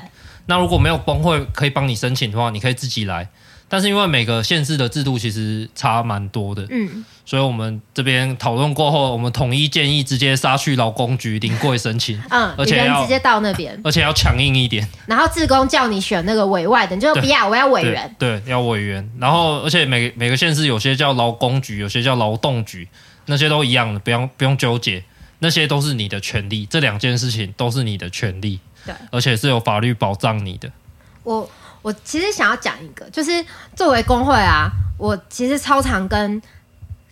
[0.46, 3.28] 那如果没有工会可以帮你申请的话，你可以自己来。
[3.68, 14.88] 但是因为每个县市的制度其实差蛮多的，嗯，所以我们这边讨论过后，我们统一建议直接杀去劳工局临柜申请，嗯，而且要直接到那边，而且要强硬一点。
[15.06, 19.06] 然后志工叫你选那个委外的，你就不要，我要委员，对，要委员。
[19.18, 22.88] 然后而且每每个县市有些叫劳工局，有些叫劳动局，
[23.26, 25.04] 那些都一样的，不用不用纠结，
[25.40, 30.70] 那些都是你的权利，这两件事情都是你的权利，对，而且是有法律保障你的。
[31.24, 31.46] 我。
[31.88, 33.42] 我其实想要讲一个，就是
[33.74, 36.42] 作为工会啊，我其实超常跟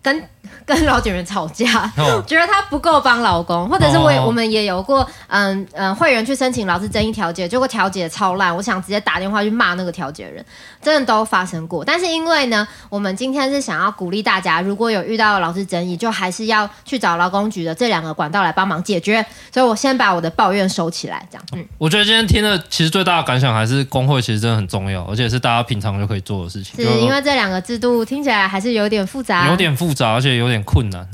[0.02, 0.28] 跟
[0.64, 1.90] 跟劳检员吵架，
[2.26, 10.44] 觉得他不够帮老公，或者是我也我们也有过，嗯嗯，会员去申请劳资争议调解，结果调解超烂，我想直接打电话去骂那个调解人，
[10.82, 11.84] 真的都发生过。
[11.84, 19.24] 但是因为呢，我们今天是想要鼓励大家，如果有遇到劳资争议，就还是要去找劳工局的这两个管道来帮忙解决。
[19.52, 21.44] 所以我先把我的抱怨收起来，这样。
[21.54, 26.76] 嗯，我觉得今天听的其实最大的感想还是工会其实真的很重要，而且是大家平常就可以做的事情。
[26.76, 31.08] 是因为这两个制度听起来还是有点复杂，有点复杂，而且有点困难。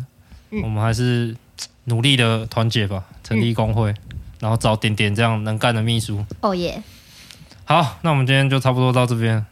[0.51, 1.35] 嗯、我们还是
[1.85, 3.97] 努力的团结吧，成立工会，嗯、
[4.41, 6.25] 然后找点点这样能干的秘书。
[6.41, 6.83] 哦耶！
[7.65, 9.45] 好，那我们今天就差不多到这边。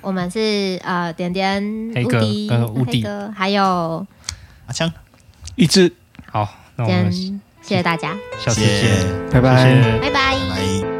[0.00, 1.60] 我们是呃点点
[1.94, 3.04] 黑哥跟乌迪，
[3.34, 4.06] 还有
[4.66, 4.90] 阿强
[5.56, 5.92] 一只。
[6.30, 10.95] 好，那我们谢谢大家，下次见，拜拜，拜拜。